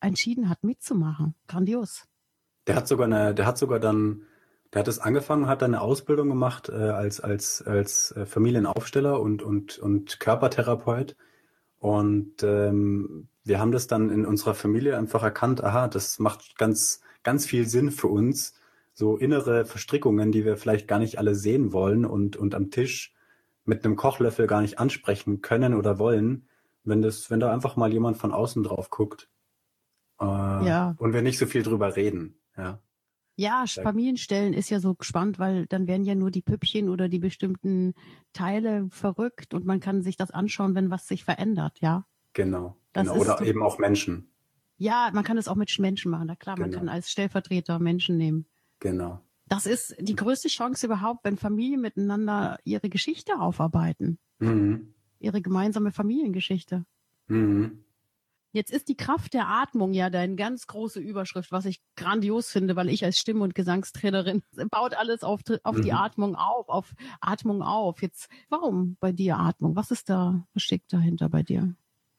entschieden 0.01 0.49
hat, 0.49 0.63
mitzumachen. 0.63 1.35
Grandios. 1.49 2.05
Der 2.67 2.77
hat 2.77 2.89
sogar 2.89 3.07
eine, 3.07 3.35
der 3.35 3.47
hat 3.47 3.59
sogar 3.59 3.81
dann, 3.81 4.23
der 4.73 4.81
hat 4.81 4.89
es 4.89 4.99
angefangen, 4.99 5.47
hat 5.47 5.63
dann 5.63 5.75
eine 5.75 5.83
Ausbildung 5.83 6.29
gemacht 6.29 6.69
äh, 6.69 6.73
als 6.73 7.21
als 7.21 7.63
als 7.63 8.13
äh, 8.13 8.27
Familienaufsteller 8.27 9.21
und 9.21 9.43
und 9.43 9.79
und 9.79 10.21
Körpertherapeut 10.21 11.17
und 11.79 12.43
ähm, 12.43 13.29
wir 13.45 13.61
haben 13.61 13.73
das 13.73 13.87
dann 13.87 14.11
in 14.11 14.25
unserer 14.25 14.55
Familie 14.55 14.97
einfach 14.97 15.23
erkannt. 15.23 15.63
Aha, 15.63 15.89
das 15.89 16.19
macht 16.19 16.57
ganz 16.57 17.01
ganz 17.23 17.47
viel 17.47 17.67
Sinn 17.67 17.91
für 17.91 18.09
uns 18.09 18.55
so 18.95 19.17
innere 19.17 19.67
Verstrickungen, 19.67 20.33
die 20.33 20.45
wir 20.45 20.57
vielleicht 20.57 20.89
gar 20.89 21.01
nicht 21.01 21.19
alle 21.19 21.35
sehen 21.35 21.73
wollen 21.73 22.05
und, 22.05 22.37
und 22.37 22.55
am 22.55 22.71
Tisch 22.71 23.13
mit 23.65 23.85
einem 23.85 23.97
Kochlöffel 23.97 24.47
gar 24.47 24.63
nicht 24.63 24.79
ansprechen 24.79 25.43
können 25.43 25.75
oder 25.75 25.99
wollen, 25.99 26.49
wenn 26.85 27.03
das, 27.03 27.31
wenn 27.31 27.41
da 27.41 27.53
einfach 27.53 27.77
mal 27.77 27.93
jemand 27.93 28.17
von 28.17 28.33
außen 28.33 28.63
drauf 28.63 28.91
guckt. 28.91 29.29
Äh, 30.21 30.25
ja. 30.25 30.95
Und 30.99 31.13
wir 31.13 31.23
nicht 31.23 31.39
so 31.39 31.47
viel 31.47 31.63
drüber 31.63 31.97
reden, 31.97 32.39
ja. 32.57 32.81
Ja, 33.37 33.65
Familienstellen 33.67 34.53
ist 34.53 34.71
ja 34.71 34.79
so 34.79 34.95
gespannt, 34.95 35.41
weil 35.41 35.67
dann 35.67 35.89
werden 35.89 36.05
ja 36.05 36.15
nur 36.15 36.31
die 36.31 36.41
Püppchen 36.41 36.89
oder 36.89 37.09
die 37.09 37.19
bestimmten 37.19 37.95
Teile 38.33 38.87
verrückt 38.91 39.55
und 39.55 39.67
man 39.67 39.81
kann 39.81 40.03
sich 40.03 40.17
das 40.17 40.31
anschauen, 40.31 40.77
wenn 40.77 40.91
was 40.93 41.09
sich 41.09 41.25
verändert, 41.25 41.81
ja. 41.81 42.07
Genau. 42.33 42.77
genau. 42.93 43.17
Oder 43.17 43.41
eben 43.41 43.61
auch 43.61 43.79
Menschen. 43.79 44.31
Ja, 44.77 45.11
man 45.13 45.25
kann 45.25 45.37
es 45.37 45.49
auch 45.49 45.57
mit 45.57 45.77
Menschen 45.81 46.13
machen, 46.13 46.29
na 46.29 46.37
klar, 46.37 46.55
genau. 46.55 46.69
man 46.69 46.77
kann 46.77 46.89
als 46.89 47.11
Stellvertreter 47.11 47.81
Menschen 47.81 48.17
nehmen. 48.17 48.47
Genau. 48.81 49.21
Das 49.47 49.67
ist 49.67 49.95
die 50.01 50.17
größte 50.17 50.49
Chance 50.49 50.87
überhaupt, 50.87 51.25
wenn 51.25 51.37
Familien 51.37 51.81
miteinander 51.81 52.59
ihre 52.65 52.89
Geschichte 52.89 53.41
aufarbeiten. 53.41 54.19
Mhm. 54.39 54.95
Ihre 55.21 55.43
gemeinsame 55.43 55.93
Familiengeschichte. 55.93 56.85
Mhm. 57.29 57.85
Jetzt 58.53 58.71
ist 58.71 58.89
die 58.89 58.97
Kraft 58.97 59.35
der 59.35 59.49
Atmung 59.49 59.95
ja 59.95 60.11
deine 60.11 60.37
ganz 60.37 60.69
große 60.69 61.01
Überschrift, 61.01 61.51
was 61.51 61.65
ich 61.65 61.83
grandios 61.97 62.51
finde, 62.51 62.77
weil 62.77 62.89
ich 62.89 63.05
als 63.05 63.19
Stimm- 63.19 63.41
und 63.41 63.57
Gesangstrainerin 63.57 64.43
baut 64.71 64.95
alles 64.95 65.25
auf, 65.25 65.41
auf 65.65 65.77
mhm. 65.77 65.83
die 65.83 65.93
Atmung 65.93 66.37
auf, 66.37 66.69
auf 66.69 66.95
Atmung 67.21 67.63
auf. 67.63 68.01
Jetzt, 68.01 68.29
warum 68.49 68.97
bei 69.01 69.11
dir 69.11 69.39
Atmung? 69.39 69.75
Was 69.75 69.91
ist 69.91 70.09
da, 70.09 70.47
was 70.55 70.63
steckt 70.63 70.93
dahinter 70.93 71.29
bei 71.29 71.43
dir? 71.43 71.75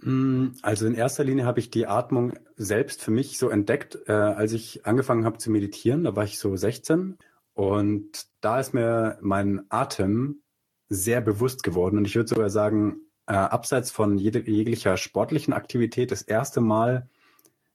Mm, 0.05 0.51
also 0.61 0.85
in 0.85 0.93
erster 0.93 1.23
Linie 1.23 1.45
habe 1.45 1.59
ich 1.59 1.71
die 1.71 1.87
Atmung 1.87 2.33
selbst 2.55 3.01
für 3.01 3.09
mich 3.09 3.39
so 3.39 3.49
entdeckt, 3.49 3.97
äh, 4.07 4.11
als 4.11 4.53
ich 4.53 4.85
angefangen 4.85 5.25
habe 5.25 5.39
zu 5.39 5.49
meditieren. 5.49 6.03
Da 6.03 6.15
war 6.15 6.23
ich 6.23 6.37
so 6.37 6.55
16 6.55 7.17
und 7.53 8.27
da 8.39 8.59
ist 8.59 8.75
mir 8.75 9.17
mein 9.21 9.65
Atem 9.69 10.43
sehr 10.89 11.21
bewusst 11.21 11.63
geworden 11.63 11.97
und 11.97 12.05
ich 12.05 12.15
würde 12.15 12.29
sogar 12.29 12.51
sagen, 12.51 12.97
äh, 13.25 13.33
abseits 13.33 13.89
von 13.89 14.19
jede, 14.19 14.47
jeglicher 14.47 14.97
sportlichen 14.97 15.53
Aktivität, 15.53 16.11
das 16.11 16.21
erste 16.21 16.61
Mal 16.61 17.09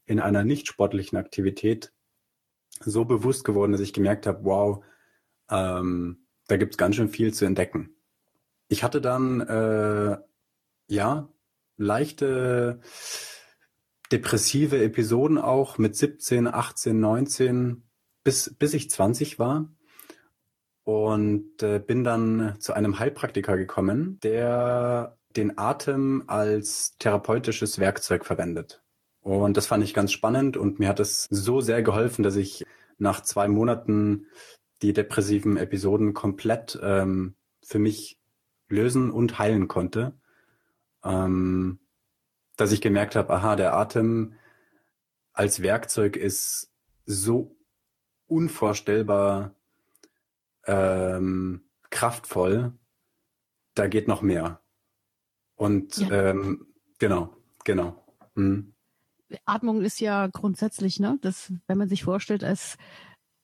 in 0.07 0.21
einer 0.21 0.45
nicht 0.45 0.69
sportlichen 0.69 1.19
Aktivität 1.19 1.93
so 2.79 3.05
bewusst 3.05 3.45
geworden, 3.45 3.73
dass 3.73 3.81
ich 3.81 3.93
gemerkt 3.93 4.29
habe, 4.29 4.45
wow, 4.45 4.85
ähm, 5.51 6.27
da 6.47 6.57
gibt's 6.57 6.77
ganz 6.77 6.95
schön 6.95 7.09
viel 7.09 7.35
zu 7.35 7.45
entdecken. 7.45 7.97
Ich 8.69 8.85
hatte 8.85 9.01
dann 9.01 9.41
äh, 9.41 10.17
ja 10.87 11.29
leichte 11.81 12.81
depressive 14.13 14.83
Episoden 14.83 15.39
auch 15.39 15.79
mit 15.79 15.97
17, 15.97 16.47
18, 16.47 16.99
19, 16.99 17.83
bis, 18.23 18.55
bis 18.59 18.75
ich 18.75 18.91
20 18.91 19.39
war. 19.39 19.71
Und 20.85 21.63
äh, 21.63 21.79
bin 21.79 22.05
dann 22.05 22.57
zu 22.59 22.73
einem 22.73 22.99
Heilpraktiker 22.99 23.57
gekommen, 23.57 24.19
der 24.23 25.17
den 25.37 25.59
Atem 25.59 26.25
als 26.27 26.97
therapeutisches 26.99 27.79
Werkzeug 27.79 28.25
verwendet. 28.25 28.83
Und 29.21 29.57
das 29.57 29.67
fand 29.67 29.85
ich 29.85 29.95
ganz 29.95 30.13
spannend 30.13 30.57
und 30.57 30.79
mir 30.79 30.89
hat 30.89 30.99
es 30.99 31.27
so 31.31 31.61
sehr 31.61 31.83
geholfen, 31.83 32.23
dass 32.23 32.37
ich 32.37 32.65
nach 32.99 33.21
zwei 33.23 33.47
Monaten 33.47 34.27
die 34.83 34.93
depressiven 34.93 35.57
Episoden 35.57 36.15
komplett 36.15 36.79
ähm, 36.83 37.37
für 37.63 37.79
mich 37.79 38.19
lösen 38.69 39.11
und 39.11 39.39
heilen 39.39 39.69
konnte 39.69 40.15
ähm, 41.05 41.79
dass 42.57 42.73
ich 42.73 42.81
gemerkt 42.81 43.17
habe, 43.17 43.33
aha, 43.33 43.57
der 43.57 43.75
Atem 43.75 44.35
als 45.33 45.63
Werkzeug 45.63 46.17
ist 46.17 46.73
so 47.07 47.57
unvorstellbar 48.27 49.55
ähm, 50.67 51.65
kraftvoll, 51.91 52.73
da 53.75 53.87
geht 53.87 54.09
noch 54.09 54.23
mehr. 54.23 54.61
Und 55.55 55.97
ja. 55.99 56.31
ähm, 56.31 56.67
genau, 56.99 57.37
genau. 57.65 58.05
Mhm. 58.35 58.75
Atmung 59.45 59.83
ist 59.83 60.01
ja 60.01 60.27
grundsätzlich, 60.27 61.01
ne, 61.01 61.19
das, 61.21 61.53
wenn 61.67 61.79
man 61.79 61.89
sich 61.89 62.03
vorstellt, 62.03 62.45
als 62.45 62.77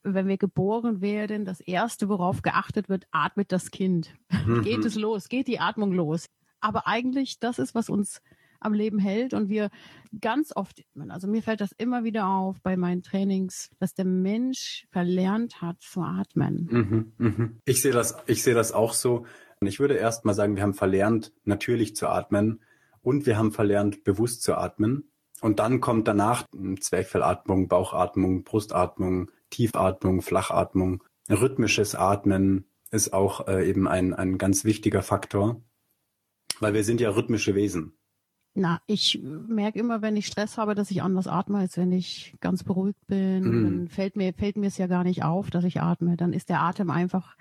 wenn 0.02 0.28
wir 0.28 0.38
geboren 0.38 1.00
werden, 1.00 1.44
das 1.44 1.60
erste, 1.60 2.08
worauf 2.08 2.42
geachtet 2.42 2.88
wird, 2.88 3.06
atmet 3.10 3.50
das 3.50 3.70
Kind. 3.70 4.14
Mhm. 4.46 4.62
Geht 4.62 4.84
es 4.84 4.94
los? 4.94 5.28
Geht 5.28 5.48
die 5.48 5.58
Atmung 5.58 5.92
los? 5.92 6.26
Aber 6.60 6.86
eigentlich 6.86 7.38
das 7.38 7.58
ist, 7.58 7.74
was 7.74 7.88
uns 7.88 8.20
am 8.60 8.72
Leben 8.72 8.98
hält 8.98 9.34
und 9.34 9.48
wir 9.48 9.70
ganz 10.20 10.52
oft, 10.54 10.82
also 11.08 11.28
mir 11.28 11.42
fällt 11.42 11.60
das 11.60 11.72
immer 11.72 12.04
wieder 12.04 12.26
auf 12.26 12.60
bei 12.62 12.76
meinen 12.76 13.02
Trainings, 13.02 13.70
dass 13.78 13.94
der 13.94 14.06
Mensch 14.06 14.86
verlernt 14.90 15.60
hat 15.60 15.80
zu 15.80 16.00
atmen. 16.00 16.68
Mhm, 16.70 17.12
mhm. 17.18 17.60
Ich 17.64 17.82
sehe 17.82 17.92
das, 17.92 18.16
ich 18.26 18.42
sehe 18.42 18.54
das 18.54 18.72
auch 18.72 18.94
so. 18.94 19.26
Und 19.60 19.66
ich 19.66 19.80
würde 19.80 19.94
erst 19.94 20.24
mal 20.24 20.34
sagen, 20.34 20.56
wir 20.56 20.62
haben 20.62 20.74
verlernt, 20.74 21.32
natürlich 21.44 21.96
zu 21.96 22.08
atmen 22.08 22.60
und 23.02 23.26
wir 23.26 23.38
haben 23.38 23.52
verlernt, 23.52 24.04
bewusst 24.04 24.42
zu 24.42 24.54
atmen. 24.54 25.10
Und 25.40 25.58
dann 25.58 25.80
kommt 25.80 26.08
danach 26.08 26.44
Zwerchfellatmung, 26.80 27.68
Bauchatmung, 27.68 28.44
Brustatmung, 28.44 29.30
Tiefatmung, 29.50 30.22
Flachatmung. 30.22 31.02
Rhythmisches 31.28 31.94
Atmen 31.94 32.66
ist 32.90 33.12
auch 33.12 33.46
äh, 33.48 33.68
eben 33.68 33.86
ein, 33.86 34.14
ein 34.14 34.38
ganz 34.38 34.64
wichtiger 34.64 35.02
Faktor. 35.02 35.60
Weil 36.60 36.74
wir 36.74 36.84
sind 36.84 37.00
ja 37.00 37.10
rhythmische 37.10 37.54
Wesen. 37.54 37.92
Na, 38.54 38.80
ich 38.86 39.20
merke 39.22 39.78
immer, 39.78 40.00
wenn 40.00 40.16
ich 40.16 40.26
Stress 40.26 40.56
habe, 40.56 40.74
dass 40.74 40.90
ich 40.90 41.02
anders 41.02 41.26
atme, 41.26 41.58
als 41.58 41.76
wenn 41.76 41.92
ich 41.92 42.34
ganz 42.40 42.64
beruhigt 42.64 43.06
bin. 43.06 43.44
Mhm. 43.44 43.64
Dann 43.64 43.88
fällt 43.88 44.16
mir, 44.16 44.32
fällt 44.32 44.56
mir 44.56 44.68
es 44.68 44.78
ja 44.78 44.86
gar 44.86 45.04
nicht 45.04 45.24
auf, 45.24 45.50
dass 45.50 45.64
ich 45.64 45.82
atme. 45.82 46.16
Dann 46.16 46.32
ist 46.32 46.48
der 46.48 46.62
Atem 46.62 46.90
einfach 46.90 47.36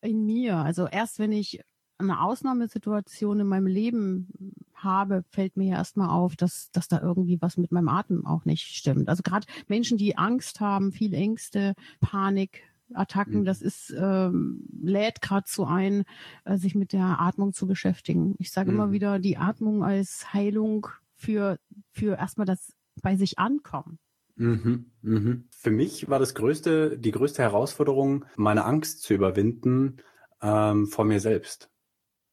in 0.00 0.26
mir. 0.26 0.56
Also 0.56 0.88
erst 0.88 1.20
wenn 1.20 1.30
ich 1.30 1.60
eine 1.98 2.20
Ausnahmesituation 2.22 3.40
in 3.40 3.46
meinem 3.46 3.66
Leben 3.66 4.28
habe, 4.74 5.22
fällt 5.30 5.56
mir 5.56 5.68
ja 5.68 5.76
erstmal 5.76 6.08
auf, 6.08 6.34
dass, 6.34 6.70
dass 6.72 6.88
da 6.88 7.00
irgendwie 7.00 7.40
was 7.40 7.56
mit 7.56 7.70
meinem 7.70 7.88
Atem 7.88 8.26
auch 8.26 8.44
nicht 8.44 8.64
stimmt. 8.64 9.08
Also 9.08 9.22
gerade 9.22 9.46
Menschen, 9.68 9.98
die 9.98 10.16
Angst 10.16 10.60
haben, 10.60 10.92
viel 10.92 11.14
Ängste, 11.14 11.74
Panik, 12.00 12.62
Attacken, 12.94 13.40
mhm. 13.40 13.44
das 13.44 13.62
ist 13.62 13.94
ähm, 13.96 14.64
lädt 14.82 15.22
gerade 15.22 15.46
so 15.48 15.64
ein, 15.64 16.04
äh, 16.44 16.56
sich 16.56 16.74
mit 16.74 16.92
der 16.92 17.20
Atmung 17.20 17.52
zu 17.52 17.66
beschäftigen. 17.66 18.34
Ich 18.38 18.50
sage 18.50 18.70
mhm. 18.70 18.76
immer 18.76 18.92
wieder 18.92 19.18
die 19.18 19.36
Atmung 19.36 19.84
als 19.84 20.32
Heilung 20.32 20.88
für 21.14 21.58
für 21.92 22.16
erstmal 22.16 22.46
das 22.46 22.72
bei 23.02 23.16
sich 23.16 23.38
ankommen. 23.38 23.98
Mhm, 24.36 24.86
mhm. 25.02 25.44
Für 25.50 25.70
mich 25.70 26.08
war 26.08 26.18
das 26.18 26.34
größte, 26.34 26.98
die 26.98 27.10
größte 27.10 27.42
Herausforderung, 27.42 28.24
meine 28.36 28.64
Angst 28.64 29.02
zu 29.02 29.12
überwinden 29.12 29.98
ähm, 30.40 30.86
vor 30.86 31.04
mir 31.04 31.20
selbst. 31.20 31.70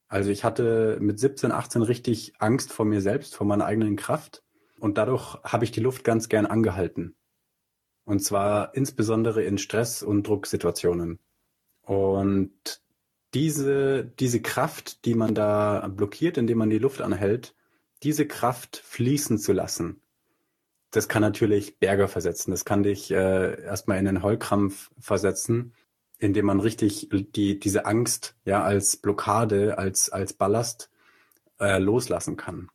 Also 0.08 0.30
ich 0.30 0.44
hatte 0.44 0.98
mit 1.02 1.20
17, 1.20 1.52
18 1.52 1.82
richtig 1.82 2.34
Angst 2.40 2.72
vor 2.72 2.86
mir 2.86 3.02
selbst, 3.02 3.36
vor 3.36 3.46
meiner 3.46 3.66
eigenen 3.66 3.98
Kraft. 3.98 4.44
Und 4.80 4.98
dadurch 4.98 5.38
habe 5.44 5.66
ich 5.66 5.72
die 5.72 5.82
Luft 5.82 6.04
ganz 6.04 6.30
gern 6.30 6.46
angehalten. 6.46 7.16
Und 8.08 8.22
zwar 8.22 8.74
insbesondere 8.74 9.44
in 9.44 9.58
Stress- 9.58 10.02
und 10.02 10.26
Drucksituationen. 10.26 11.20
Und 11.82 12.82
diese, 13.34 14.06
diese 14.06 14.42
Kraft, 14.42 15.04
die 15.04 15.14
man 15.14 15.36
da 15.36 15.86
blockiert, 15.90 16.38
indem 16.38 16.60
man 16.60 16.70
die 16.70 16.78
Luft 16.78 17.02
anhält, 17.02 17.54
diese 18.04 18.26
Kraft 18.26 18.78
fließen 18.78 19.40
zu 19.40 19.52
lassen, 19.52 20.00
das 20.92 21.10
kann 21.10 21.22
natürlich 21.22 21.80
Berge 21.80 22.08
versetzen. 22.08 22.52
Das 22.52 22.64
kann 22.64 22.84
dich 22.84 23.12
äh, 23.12 23.62
erstmal 23.62 23.98
in 23.98 24.06
den 24.06 24.24
Heulkrampf 24.24 24.90
versetzen, 24.98 25.74
indem 26.18 26.46
man 26.46 26.62
richtig 26.62 27.10
die, 27.12 27.60
diese 27.60 27.86
Angst 27.86 28.38
ja 28.46 28.64
als 28.64 28.96
Blockade, 28.96 29.78
als, 29.78 30.10
als 30.10 30.32
Ballast 30.32 30.90
äh, 31.60 31.78
loslassen 31.78 32.38
kann. 32.38 32.70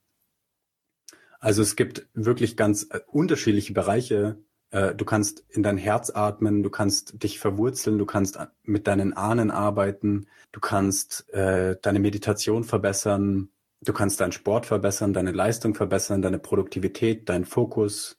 Also 1.41 1.63
es 1.63 1.75
gibt 1.75 2.07
wirklich 2.13 2.59
ganz 2.59 2.89
äh, 2.91 3.01
unterschiedliche 3.07 3.73
Bereiche 3.73 4.37
äh, 4.73 4.95
du 4.95 5.05
kannst 5.05 5.45
in 5.51 5.63
dein 5.63 5.77
Herz 5.77 6.11
atmen, 6.11 6.63
du 6.63 6.71
kannst 6.71 7.23
dich 7.23 7.39
verwurzeln, 7.39 7.99
du 7.99 8.07
kannst 8.07 8.39
mit 8.65 8.87
deinen 8.87 9.13
Ahnen 9.13 9.51
arbeiten, 9.51 10.27
du 10.51 10.61
kannst 10.61 11.33
äh, 11.33 11.77
deine 11.81 12.01
Meditation 12.01 12.65
verbessern, 12.65 13.51
du 13.83 13.93
kannst 13.93 14.21
deinen 14.21 14.33
Sport 14.33 14.67
verbessern, 14.67 15.13
deine 15.13 15.33
Leistung 15.33 15.75
verbessern, 15.75 16.23
deine 16.23 16.39
Produktivität, 16.39 17.29
deinen 17.29 17.45
Fokus. 17.45 18.19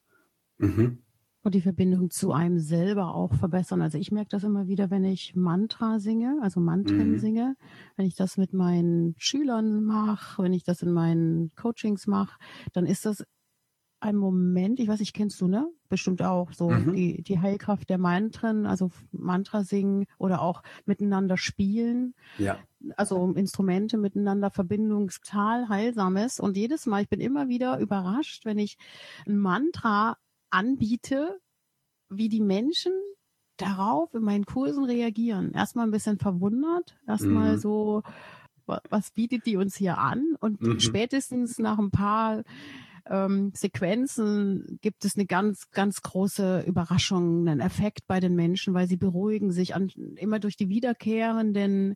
Mhm. 0.60 1.00
Und 1.42 1.56
die 1.56 1.62
Verbindung 1.62 2.10
zu 2.10 2.32
einem 2.32 2.60
selber 2.60 3.16
auch 3.16 3.34
verbessern. 3.34 3.82
Also 3.82 3.98
ich 3.98 4.12
merke 4.12 4.30
das 4.30 4.44
immer 4.44 4.68
wieder, 4.68 4.92
wenn 4.92 5.04
ich 5.04 5.36
Mantra 5.36 6.00
singe, 6.00 6.38
also 6.42 6.62
Mantren 6.62 7.14
mhm. 7.14 7.18
singe, 7.18 7.56
wenn 7.98 8.06
ich 8.06 8.16
das 8.16 8.38
mit 8.38 8.54
meinen 8.54 9.16
Schülern 9.18 9.84
mache, 9.84 10.44
wenn 10.44 10.54
ich 10.54 10.64
das 10.64 10.84
in 10.84 10.94
meinen 10.94 11.52
Coachings 11.56 12.06
mache, 12.08 12.38
dann 12.72 12.86
ist 12.86 13.06
das 13.06 13.26
ein 14.04 14.18
Moment, 14.18 14.80
ich 14.80 14.88
weiß 14.90 15.00
nicht, 15.00 15.14
kennst 15.14 15.40
du, 15.40 15.48
ne? 15.48 15.68
Bestimmt 15.88 16.22
auch 16.22 16.52
so 16.52 16.70
mhm. 16.70 16.94
die, 16.94 17.22
die 17.24 17.40
Heilkraft 17.40 17.90
der 17.90 17.98
Mantren, 17.98 18.66
also 18.66 18.92
Mantra 19.12 19.64
singen 19.64 20.06
oder 20.18 20.42
auch 20.42 20.62
miteinander 20.86 21.38
spielen. 21.38 22.14
Ja. 22.38 22.58
Also 22.98 23.32
Instrumente 23.32 23.98
miteinander, 23.98 24.52
Verbindung, 24.52 25.10
total 25.10 25.70
heilsames. 25.70 26.42
Und 26.42 26.58
jedes 26.58 26.86
Mal, 26.86 27.04
ich 27.04 27.10
bin 27.10 27.22
immer 27.22 27.48
wieder 27.48 27.80
überrascht, 27.80 28.46
wenn 28.46 28.60
ich 28.60 28.78
ein 29.26 29.38
Mantra 29.38 30.18
anbiete, 30.50 31.40
wie 32.10 32.28
die 32.28 32.42
Menschen 32.42 32.92
darauf 33.56 34.14
in 34.14 34.24
meinen 34.24 34.46
Kursen 34.46 34.84
reagieren. 34.84 35.54
Erstmal 35.54 35.88
ein 35.88 35.92
bisschen 35.92 36.18
verwundert, 36.18 36.98
erstmal 37.08 37.56
mhm. 37.56 37.60
so, 37.60 38.04
was 38.66 39.12
bietet 39.12 39.46
die 39.46 39.56
uns 39.56 39.78
hier 39.78 39.98
an? 39.98 40.36
Und 40.42 40.62
mhm. 40.62 40.80
spätestens 40.82 41.58
nach 41.58 41.80
ein 41.80 41.92
paar 41.92 42.44
ähm, 43.10 43.52
Sequenzen 43.54 44.80
gibt 44.82 45.06
es 45.06 45.16
eine 45.16 45.26
ganz, 45.26 45.72
ganz 45.72 46.02
große 46.02 46.64
Überraschung, 46.66 47.48
einen 47.48 47.60
Effekt 47.60 48.08
bei 48.08 48.20
den 48.20 48.36
Menschen, 48.36 48.74
weil 48.74 48.88
sie 48.88 48.98
beruhigen 48.98 49.52
sich 49.52 49.76
an, 49.76 49.90
immer 50.16 50.40
durch 50.40 50.56
die 50.58 50.70
wiederkehrenden 50.70 51.96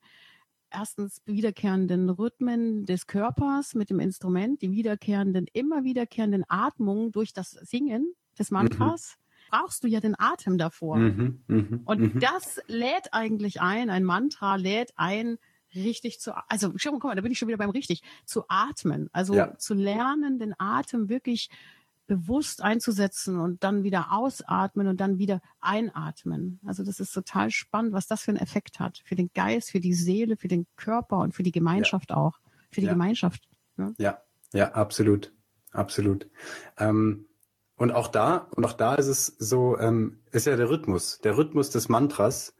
erstens 0.69 1.21
wiederkehrenden 1.25 2.09
Rhythmen 2.09 2.85
des 2.85 3.07
Körpers 3.07 3.73
mit 3.73 3.89
dem 3.89 4.01
Instrument, 4.01 4.61
die 4.61 4.71
wiederkehrenden, 4.71 5.47
immer 5.53 5.85
wiederkehrenden 5.85 6.43
Atmungen 6.49 7.13
durch 7.13 7.31
das 7.31 7.51
Singen 7.51 8.13
des 8.37 8.51
Mantras. 8.51 9.15
Mhm 9.17 9.27
brauchst 9.49 9.83
du 9.83 9.87
ja 9.87 9.99
den 9.99 10.19
Atem 10.19 10.57
davor. 10.57 10.97
Mhm, 10.97 11.41
mh, 11.47 11.79
und 11.85 12.15
mh. 12.15 12.19
das 12.19 12.59
lädt 12.67 13.13
eigentlich 13.13 13.61
ein, 13.61 13.89
ein 13.89 14.03
Mantra 14.03 14.55
lädt 14.55 14.91
ein, 14.95 15.37
richtig 15.83 16.19
zu, 16.19 16.33
also 16.49 16.73
schau 16.75 16.91
mal, 16.91 16.99
guck 16.99 17.09
mal, 17.09 17.15
da 17.15 17.21
bin 17.21 17.31
ich 17.31 17.39
schon 17.39 17.47
wieder 17.47 17.57
beim 17.57 17.69
richtig, 17.69 18.03
zu 18.25 18.43
atmen. 18.47 19.09
Also 19.11 19.33
ja. 19.33 19.57
zu 19.57 19.73
lernen, 19.73 20.39
den 20.39 20.53
Atem 20.59 21.09
wirklich 21.09 21.49
bewusst 22.07 22.63
einzusetzen 22.63 23.39
und 23.39 23.63
dann 23.63 23.83
wieder 23.83 24.11
ausatmen 24.11 24.87
und 24.87 24.99
dann 25.01 25.17
wieder 25.19 25.41
einatmen. 25.59 26.59
Also 26.65 26.83
das 26.83 26.99
ist 26.99 27.11
total 27.11 27.51
spannend, 27.51 27.93
was 27.93 28.07
das 28.07 28.21
für 28.21 28.31
einen 28.31 28.39
Effekt 28.39 28.79
hat. 28.79 29.01
Für 29.05 29.15
den 29.15 29.29
Geist, 29.33 29.71
für 29.71 29.81
die 29.81 29.93
Seele, 29.93 30.37
für 30.37 30.47
den 30.47 30.65
Körper 30.77 31.19
und 31.19 31.35
für 31.35 31.43
die 31.43 31.51
Gemeinschaft 31.51 32.11
ja. 32.11 32.17
auch. 32.17 32.39
Für 32.71 32.79
die 32.81 32.87
ja. 32.87 32.93
Gemeinschaft. 32.93 33.47
Ne? 33.75 33.93
Ja, 33.97 34.21
ja, 34.53 34.71
absolut. 34.71 35.33
Absolut. 35.71 36.29
Ähm, 36.77 37.27
und 37.75 37.91
auch 37.91 38.07
da, 38.07 38.47
und 38.55 38.65
auch 38.65 38.73
da 38.73 38.95
ist 38.95 39.07
es 39.07 39.27
so, 39.37 39.77
ähm, 39.77 40.19
ist 40.31 40.47
ja 40.47 40.55
der 40.55 40.69
Rhythmus. 40.69 41.19
Der 41.19 41.37
Rhythmus 41.37 41.69
des 41.69 41.89
Mantras 41.89 42.55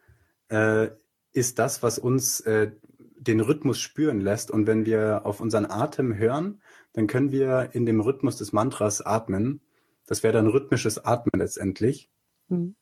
äh, 0.49 0.89
ist 1.31 1.57
das, 1.57 1.81
was 1.81 1.97
uns 1.97 2.41
äh, 2.41 2.71
den 3.19 3.39
Rhythmus 3.39 3.79
spüren 3.79 4.21
lässt. 4.21 4.51
Und 4.51 4.67
wenn 4.67 4.85
wir 4.85 5.25
auf 5.25 5.39
unseren 5.39 5.65
Atem 5.65 6.15
hören, 6.15 6.61
dann 6.93 7.07
können 7.07 7.31
wir 7.31 7.69
in 7.73 7.85
dem 7.85 7.99
Rhythmus 7.99 8.37
des 8.37 8.53
Mantras 8.53 9.05
atmen. 9.05 9.61
Das 10.05 10.23
wäre 10.23 10.33
dann 10.33 10.47
rhythmisches 10.47 11.03
Atmen 11.03 11.39
letztendlich. 11.39 12.09
Mhm. 12.47 12.75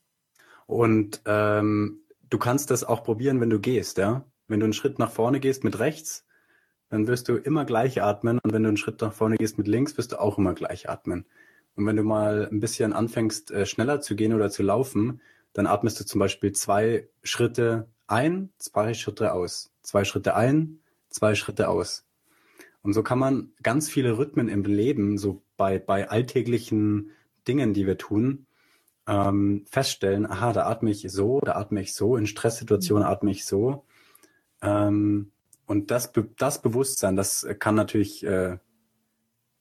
Und 0.67 1.21
ähm, 1.25 1.99
du 2.29 2.37
kannst 2.37 2.71
das 2.71 2.83
auch 2.83 3.03
probieren, 3.03 3.41
wenn 3.41 3.49
du 3.49 3.59
gehst, 3.59 3.97
ja. 3.97 4.25
Wenn 4.47 4.59
du 4.59 4.65
einen 4.65 4.73
Schritt 4.73 4.99
nach 4.99 5.11
vorne 5.11 5.39
gehst 5.39 5.63
mit 5.63 5.79
rechts, 5.79 6.25
dann 6.89 7.07
wirst 7.07 7.27
du 7.29 7.35
immer 7.35 7.65
gleich 7.65 8.01
atmen. 8.03 8.39
Und 8.43 8.53
wenn 8.53 8.63
du 8.63 8.69
einen 8.69 8.77
Schritt 8.77 9.01
nach 9.01 9.13
vorne 9.13 9.37
gehst 9.37 9.57
mit 9.57 9.67
links, 9.67 9.97
wirst 9.97 10.11
du 10.11 10.21
auch 10.21 10.37
immer 10.37 10.53
gleich 10.53 10.87
atmen. 10.87 11.25
Und 11.75 11.85
wenn 11.85 11.95
du 11.95 12.03
mal 12.03 12.47
ein 12.51 12.59
bisschen 12.59 12.93
anfängst, 12.93 13.51
äh, 13.51 13.65
schneller 13.65 14.01
zu 14.01 14.15
gehen 14.15 14.33
oder 14.33 14.49
zu 14.49 14.63
laufen, 14.63 15.19
dann 15.53 15.67
atmest 15.67 15.99
du 15.99 16.05
zum 16.05 16.19
Beispiel 16.19 16.51
zwei 16.51 17.09
Schritte 17.23 17.89
ein, 18.07 18.49
zwei 18.57 18.93
Schritte 18.93 19.33
aus, 19.33 19.71
zwei 19.81 20.03
Schritte 20.03 20.35
ein, 20.35 20.79
zwei 21.09 21.35
Schritte 21.35 21.69
aus. 21.69 22.05
Und 22.81 22.93
so 22.93 23.01
kann 23.01 23.17
man 23.17 23.51
ganz 23.63 23.89
viele 23.89 24.17
Rhythmen 24.17 24.47
im 24.47 24.63
Leben, 24.63 25.17
so 25.17 25.41
bei, 25.57 25.79
bei 25.79 26.09
alltäglichen 26.09 27.11
Dingen, 27.47 27.73
die 27.73 27.87
wir 27.87 27.97
tun, 27.97 28.45
ähm, 29.07 29.65
feststellen, 29.69 30.25
aha, 30.25 30.53
da 30.53 30.65
atme 30.67 30.91
ich 30.91 31.05
so, 31.09 31.39
da 31.41 31.55
atme 31.55 31.81
ich 31.81 31.93
so, 31.93 32.17
in 32.17 32.27
Stresssituationen 32.27 33.03
mhm. 33.03 33.11
atme 33.11 33.31
ich 33.31 33.45
so. 33.45 33.85
Ähm, 34.61 35.31
und 35.65 35.91
das, 35.91 36.11
das 36.37 36.61
Bewusstsein, 36.61 37.15
das 37.15 37.47
kann 37.59 37.75
natürlich 37.75 38.23
äh, 38.23 38.57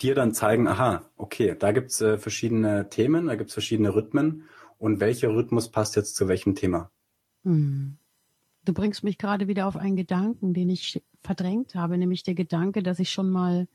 dir 0.02 0.14
dann 0.14 0.34
zeigen, 0.34 0.66
aha, 0.66 1.10
okay, 1.16 1.56
da 1.58 1.72
gibt's 1.72 2.00
äh, 2.00 2.18
verschiedene 2.18 2.88
Themen, 2.90 3.26
da 3.26 3.36
gibt's 3.36 3.54
verschiedene 3.54 3.94
Rhythmen 3.94 4.44
und 4.78 5.00
welcher 5.00 5.28
Rhythmus 5.28 5.70
passt 5.70 5.96
jetzt 5.96 6.16
zu 6.16 6.28
welchem 6.28 6.54
Thema. 6.54 6.90
Hm. 7.44 7.96
Du 8.64 8.72
bringst 8.72 9.04
mich 9.04 9.18
gerade 9.18 9.48
wieder 9.48 9.66
auf 9.66 9.76
einen 9.76 9.96
Gedanken, 9.96 10.54
den 10.54 10.70
ich 10.70 11.02
verdrängt 11.22 11.74
habe, 11.74 11.98
nämlich 11.98 12.22
der 12.22 12.34
Gedanke, 12.34 12.82
dass 12.82 12.98
ich 12.98 13.10
schon 13.10 13.30
mal 13.30 13.66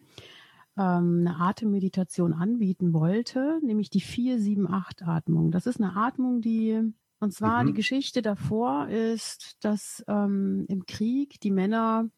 ähm, 0.77 1.25
eine 1.27 1.39
Atemmeditation 1.39 2.33
anbieten 2.33 2.93
wollte, 2.93 3.59
nämlich 3.63 3.89
die 3.89 4.01
4-7-8-Atmung. 4.01 5.51
Das 5.51 5.65
ist 5.65 5.81
eine 5.81 5.95
Atmung, 5.95 6.41
die, 6.41 6.79
und 7.19 7.33
zwar 7.33 7.63
mhm. 7.63 7.67
die 7.67 7.73
Geschichte 7.73 8.21
davor 8.21 8.87
ist, 8.87 9.63
dass 9.63 10.03
ähm, 10.07 10.65
im 10.67 10.85
Krieg 10.85 11.39
die 11.41 11.51
Männer 11.51 12.09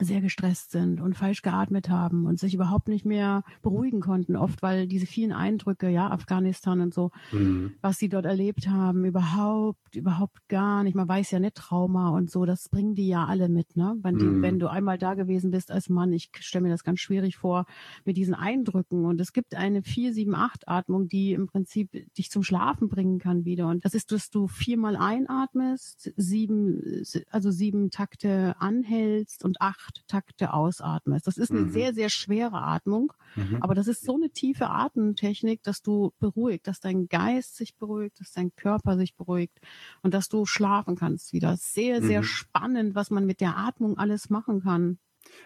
sehr 0.00 0.20
gestresst 0.20 0.70
sind 0.70 1.00
und 1.00 1.16
falsch 1.16 1.42
geatmet 1.42 1.88
haben 1.88 2.26
und 2.26 2.38
sich 2.38 2.54
überhaupt 2.54 2.88
nicht 2.88 3.04
mehr 3.04 3.44
beruhigen 3.62 4.00
konnten, 4.00 4.36
oft 4.36 4.62
weil 4.62 4.86
diese 4.86 5.06
vielen 5.06 5.32
Eindrücke, 5.32 5.88
ja, 5.88 6.10
Afghanistan 6.10 6.80
und 6.80 6.94
so, 6.94 7.10
mhm. 7.32 7.74
was 7.80 7.98
sie 7.98 8.08
dort 8.08 8.24
erlebt 8.24 8.68
haben, 8.68 9.04
überhaupt, 9.04 9.94
überhaupt 9.94 10.48
gar 10.48 10.82
nicht. 10.82 10.94
Man 10.94 11.08
weiß 11.08 11.30
ja 11.30 11.38
nicht 11.38 11.56
Trauma 11.56 12.10
und 12.10 12.30
so, 12.30 12.44
das 12.44 12.68
bringen 12.68 12.94
die 12.94 13.08
ja 13.08 13.26
alle 13.26 13.48
mit, 13.48 13.76
ne? 13.76 13.96
Wenn, 14.02 14.18
die, 14.18 14.24
mhm. 14.24 14.42
wenn 14.42 14.58
du 14.58 14.68
einmal 14.68 14.98
da 14.98 15.14
gewesen 15.14 15.50
bist 15.50 15.70
als 15.70 15.88
Mann, 15.88 16.12
ich 16.12 16.30
stelle 16.40 16.62
mir 16.62 16.70
das 16.70 16.84
ganz 16.84 17.00
schwierig 17.00 17.36
vor, 17.36 17.66
mit 18.04 18.16
diesen 18.16 18.34
Eindrücken. 18.34 19.04
Und 19.04 19.20
es 19.20 19.32
gibt 19.32 19.54
eine 19.54 19.80
4-7-8-Atmung, 19.80 21.08
die 21.08 21.32
im 21.32 21.46
Prinzip 21.46 21.90
dich 22.16 22.30
zum 22.30 22.42
Schlafen 22.42 22.88
bringen 22.88 23.18
kann 23.18 23.44
wieder. 23.44 23.68
Und 23.68 23.84
das 23.84 23.94
ist, 23.94 24.12
dass 24.12 24.30
du 24.30 24.46
viermal 24.46 24.96
einatmest, 24.96 26.12
sieben, 26.16 27.02
also 27.30 27.50
sieben 27.50 27.90
Takte 27.90 28.54
anhältst 28.58 29.44
und 29.44 29.60
acht 29.60 29.89
acht 29.90 30.08
Takte 30.08 30.52
ausatmest. 30.52 31.26
Das 31.26 31.36
ist 31.36 31.50
eine 31.50 31.60
mhm. 31.60 31.70
sehr, 31.70 31.94
sehr 31.94 32.08
schwere 32.08 32.62
Atmung, 32.62 33.12
mhm. 33.36 33.58
aber 33.60 33.74
das 33.74 33.88
ist 33.88 34.04
so 34.04 34.14
eine 34.14 34.30
tiefe 34.30 34.68
Atemtechnik, 34.68 35.62
dass 35.62 35.82
du 35.82 36.12
beruhigt, 36.18 36.66
dass 36.66 36.80
dein 36.80 37.08
Geist 37.08 37.56
sich 37.56 37.76
beruhigt, 37.76 38.20
dass 38.20 38.32
dein 38.32 38.54
Körper 38.54 38.96
sich 38.96 39.16
beruhigt 39.16 39.60
und 40.02 40.14
dass 40.14 40.28
du 40.28 40.46
schlafen 40.46 40.96
kannst 40.96 41.32
wieder. 41.32 41.56
Sehr, 41.56 42.02
sehr 42.02 42.20
mhm. 42.20 42.24
spannend, 42.24 42.94
was 42.94 43.10
man 43.10 43.26
mit 43.26 43.40
der 43.40 43.56
Atmung 43.56 43.98
alles 43.98 44.30
machen 44.30 44.62
kann. 44.62 44.98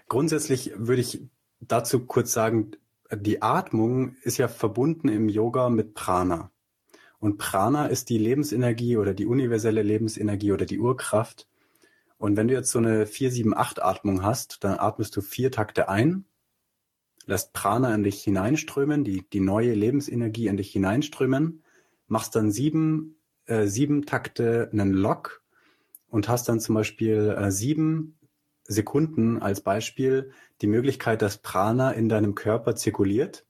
Grundsätzlich 0.09 0.73
würde 0.77 1.01
ich 1.01 1.23
dazu 1.61 2.01
kurz 2.01 2.33
sagen, 2.33 2.73
die 3.13 3.43
Atmung 3.43 4.17
ist 4.23 4.39
ja 4.39 4.49
verbunden 4.49 5.09
im 5.09 5.29
Yoga 5.29 5.69
mit 5.69 5.95
Prana. 5.95 6.51
Und 7.19 7.39
Prana 7.39 7.87
ist 7.87 8.11
die 8.11 8.19
Lebensenergie 8.19 8.97
oder 8.99 9.15
die 9.15 9.27
universelle 9.27 9.83
Lebensenergie 9.83 10.53
oder 10.53 10.67
die 10.67 10.79
Urkraft, 10.79 11.49
und 12.19 12.37
wenn 12.37 12.49
du 12.49 12.55
jetzt 12.55 12.71
so 12.71 12.79
eine 12.79 13.05
4-7-8-Atmung 13.05 14.23
hast, 14.23 14.65
dann 14.65 14.79
atmest 14.79 15.17
du 15.17 15.21
vier 15.21 15.51
Takte 15.51 15.89
ein, 15.89 16.25
lässt 17.27 17.53
Prana 17.53 17.95
in 17.95 18.05
dich 18.05 18.23
hineinströmen, 18.23 19.05
die, 19.05 19.25
die 19.33 19.41
neue 19.41 19.75
Lebensenergie 19.75 20.47
in 20.47 20.57
dich 20.57 20.71
hineinströmen, 20.71 21.63
machst 22.07 22.37
dann 22.37 22.51
sieben, 22.51 23.17
äh, 23.47 23.67
sieben 23.67 24.07
Takte 24.07 24.69
einen 24.73 24.93
Lock 24.93 25.43
und 26.09 26.29
hast 26.29 26.49
dann 26.49 26.61
zum 26.61 26.77
Beispiel 26.77 27.35
äh, 27.37 27.51
sieben 27.51 28.19
Sekunden 28.67 29.43
als 29.43 29.61
Beispiel 29.61 30.31
die 30.61 30.67
Möglichkeit, 30.67 31.23
dass 31.23 31.39
Prana 31.39 31.91
in 31.93 32.09
deinem 32.09 32.35
Körper 32.35 32.77
zirkuliert. 32.77 33.45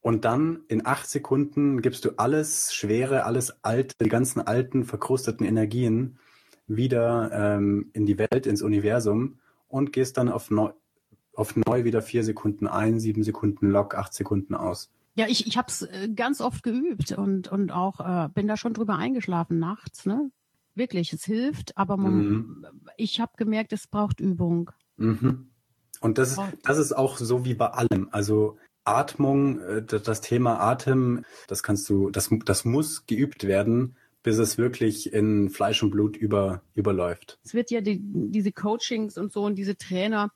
Und 0.00 0.24
dann 0.24 0.64
in 0.66 0.84
acht 0.84 1.08
Sekunden 1.08 1.80
gibst 1.80 2.04
du 2.04 2.10
alles 2.16 2.74
Schwere, 2.74 3.24
alles 3.24 3.62
Alte, 3.62 3.94
die 4.02 4.08
ganzen 4.08 4.40
alten, 4.40 4.84
verkrusteten 4.84 5.46
Energien 5.46 6.18
wieder 6.66 7.30
ähm, 7.32 7.90
in 7.92 8.06
die 8.06 8.18
Welt, 8.18 8.46
ins 8.46 8.62
Universum 8.62 9.38
und 9.68 9.92
gehst 9.92 10.16
dann 10.16 10.28
auf 10.28 10.50
neu, 10.50 10.70
auf 11.34 11.56
neu 11.56 11.84
wieder 11.84 12.02
vier 12.02 12.24
Sekunden 12.24 12.66
ein, 12.66 13.00
sieben 13.00 13.22
Sekunden 13.22 13.70
Lock, 13.70 13.94
acht 13.94 14.14
Sekunden 14.14 14.54
aus. 14.54 14.90
Ja, 15.14 15.26
ich, 15.28 15.46
ich 15.46 15.58
habe 15.58 15.68
es 15.68 15.82
äh, 15.82 16.08
ganz 16.14 16.40
oft 16.40 16.62
geübt 16.62 17.12
und, 17.12 17.48
und 17.48 17.70
auch 17.70 18.00
äh, 18.00 18.28
bin 18.32 18.48
da 18.48 18.56
schon 18.56 18.72
drüber 18.72 18.96
eingeschlafen 18.96 19.58
nachts. 19.58 20.06
Ne? 20.06 20.30
Wirklich, 20.74 21.12
es 21.12 21.24
hilft, 21.24 21.76
aber 21.76 21.96
man, 21.96 22.16
mhm. 22.16 22.66
ich 22.96 23.20
habe 23.20 23.32
gemerkt, 23.36 23.72
es 23.72 23.86
braucht 23.86 24.20
Übung. 24.20 24.70
Mhm. 24.96 25.50
Und 26.00 26.18
das, 26.18 26.38
das 26.64 26.78
ist 26.78 26.92
auch 26.92 27.18
so 27.18 27.44
wie 27.44 27.54
bei 27.54 27.68
allem. 27.68 28.08
Also 28.10 28.56
Atmung, 28.84 29.60
äh, 29.60 29.82
das 29.84 30.20
Thema 30.22 30.60
Atem, 30.60 31.24
das 31.46 31.62
kannst 31.62 31.88
du, 31.88 32.10
das, 32.10 32.30
das 32.44 32.64
muss 32.64 33.06
geübt 33.06 33.46
werden 33.46 33.96
bis 34.22 34.38
es 34.38 34.58
wirklich 34.58 35.12
in 35.12 35.50
Fleisch 35.50 35.82
und 35.82 35.90
Blut 35.90 36.16
über, 36.16 36.62
überläuft. 36.74 37.38
Es 37.44 37.54
wird 37.54 37.70
ja 37.70 37.80
die, 37.80 38.00
diese 38.02 38.52
Coachings 38.52 39.18
und 39.18 39.32
so 39.32 39.44
und 39.44 39.56
diese 39.56 39.76
Trainer, 39.76 40.30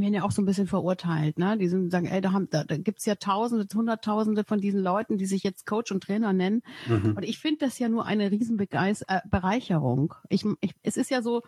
werden 0.00 0.14
ja 0.14 0.22
auch 0.22 0.30
so 0.30 0.40
ein 0.42 0.46
bisschen 0.46 0.66
verurteilt, 0.66 1.38
ne? 1.38 1.56
Die 1.58 1.68
sind 1.68 1.90
sagen, 1.90 2.06
ey, 2.06 2.20
da, 2.20 2.32
haben, 2.32 2.48
da, 2.50 2.64
da 2.64 2.76
gibt's 2.76 3.06
ja 3.06 3.14
Tausende, 3.16 3.66
Hunderttausende 3.74 4.44
von 4.44 4.60
diesen 4.60 4.80
Leuten, 4.80 5.18
die 5.18 5.26
sich 5.26 5.42
jetzt 5.42 5.66
Coach 5.66 5.92
und 5.92 6.02
Trainer 6.02 6.32
nennen. 6.32 6.62
Mhm. 6.86 7.14
Und 7.16 7.22
ich 7.24 7.38
finde 7.38 7.66
das 7.66 7.78
ja 7.78 7.88
nur 7.88 8.06
eine 8.06 8.30
Riesenbereicherung. 8.30 10.14
Äh, 10.28 10.34
ich, 10.34 10.44
ich, 10.60 10.74
es 10.82 10.96
ist 10.96 11.10
ja 11.10 11.22
so, 11.22 11.42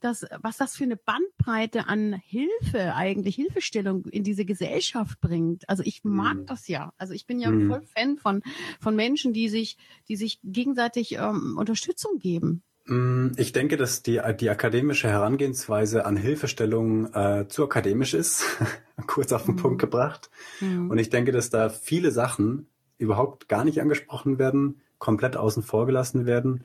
dass, 0.00 0.26
was 0.40 0.56
das 0.56 0.76
für 0.76 0.84
eine 0.84 0.96
Bandbreite 0.96 1.86
an 1.86 2.14
Hilfe 2.24 2.94
eigentlich, 2.94 3.36
Hilfestellung 3.36 4.06
in 4.06 4.24
diese 4.24 4.44
Gesellschaft 4.44 5.20
bringt. 5.20 5.68
Also 5.68 5.82
ich 5.84 6.04
mag 6.04 6.36
mhm. 6.36 6.46
das 6.46 6.68
ja. 6.68 6.92
Also 6.98 7.14
ich 7.14 7.26
bin 7.26 7.38
ja 7.38 7.50
mhm. 7.50 7.68
voll 7.68 7.82
Fan 7.82 8.16
von, 8.16 8.42
von 8.80 8.96
Menschen, 8.96 9.32
die 9.32 9.48
sich, 9.48 9.76
die 10.08 10.16
sich 10.16 10.40
gegenseitig 10.42 11.12
ähm, 11.12 11.56
Unterstützung 11.58 12.18
geben. 12.18 12.62
Mm, 12.86 13.28
ich 13.36 13.52
denke, 13.52 13.76
dass 13.76 14.02
die, 14.02 14.20
die 14.40 14.50
akademische 14.50 15.08
Herangehensweise 15.08 16.04
an 16.04 16.16
Hilfestellung 16.16 17.12
äh, 17.14 17.46
zu 17.48 17.64
akademisch 17.64 18.14
ist, 18.14 18.44
kurz 19.06 19.32
auf 19.32 19.44
den 19.44 19.54
mhm. 19.54 19.58
Punkt 19.58 19.80
gebracht. 19.80 20.30
Mhm. 20.60 20.90
Und 20.90 20.98
ich 20.98 21.10
denke, 21.10 21.32
dass 21.32 21.50
da 21.50 21.68
viele 21.68 22.10
Sachen 22.10 22.66
überhaupt 22.98 23.48
gar 23.48 23.64
nicht 23.64 23.80
angesprochen 23.80 24.38
werden, 24.38 24.80
komplett 24.98 25.36
außen 25.36 25.62
vor 25.62 25.86
gelassen 25.86 26.26
werden. 26.26 26.64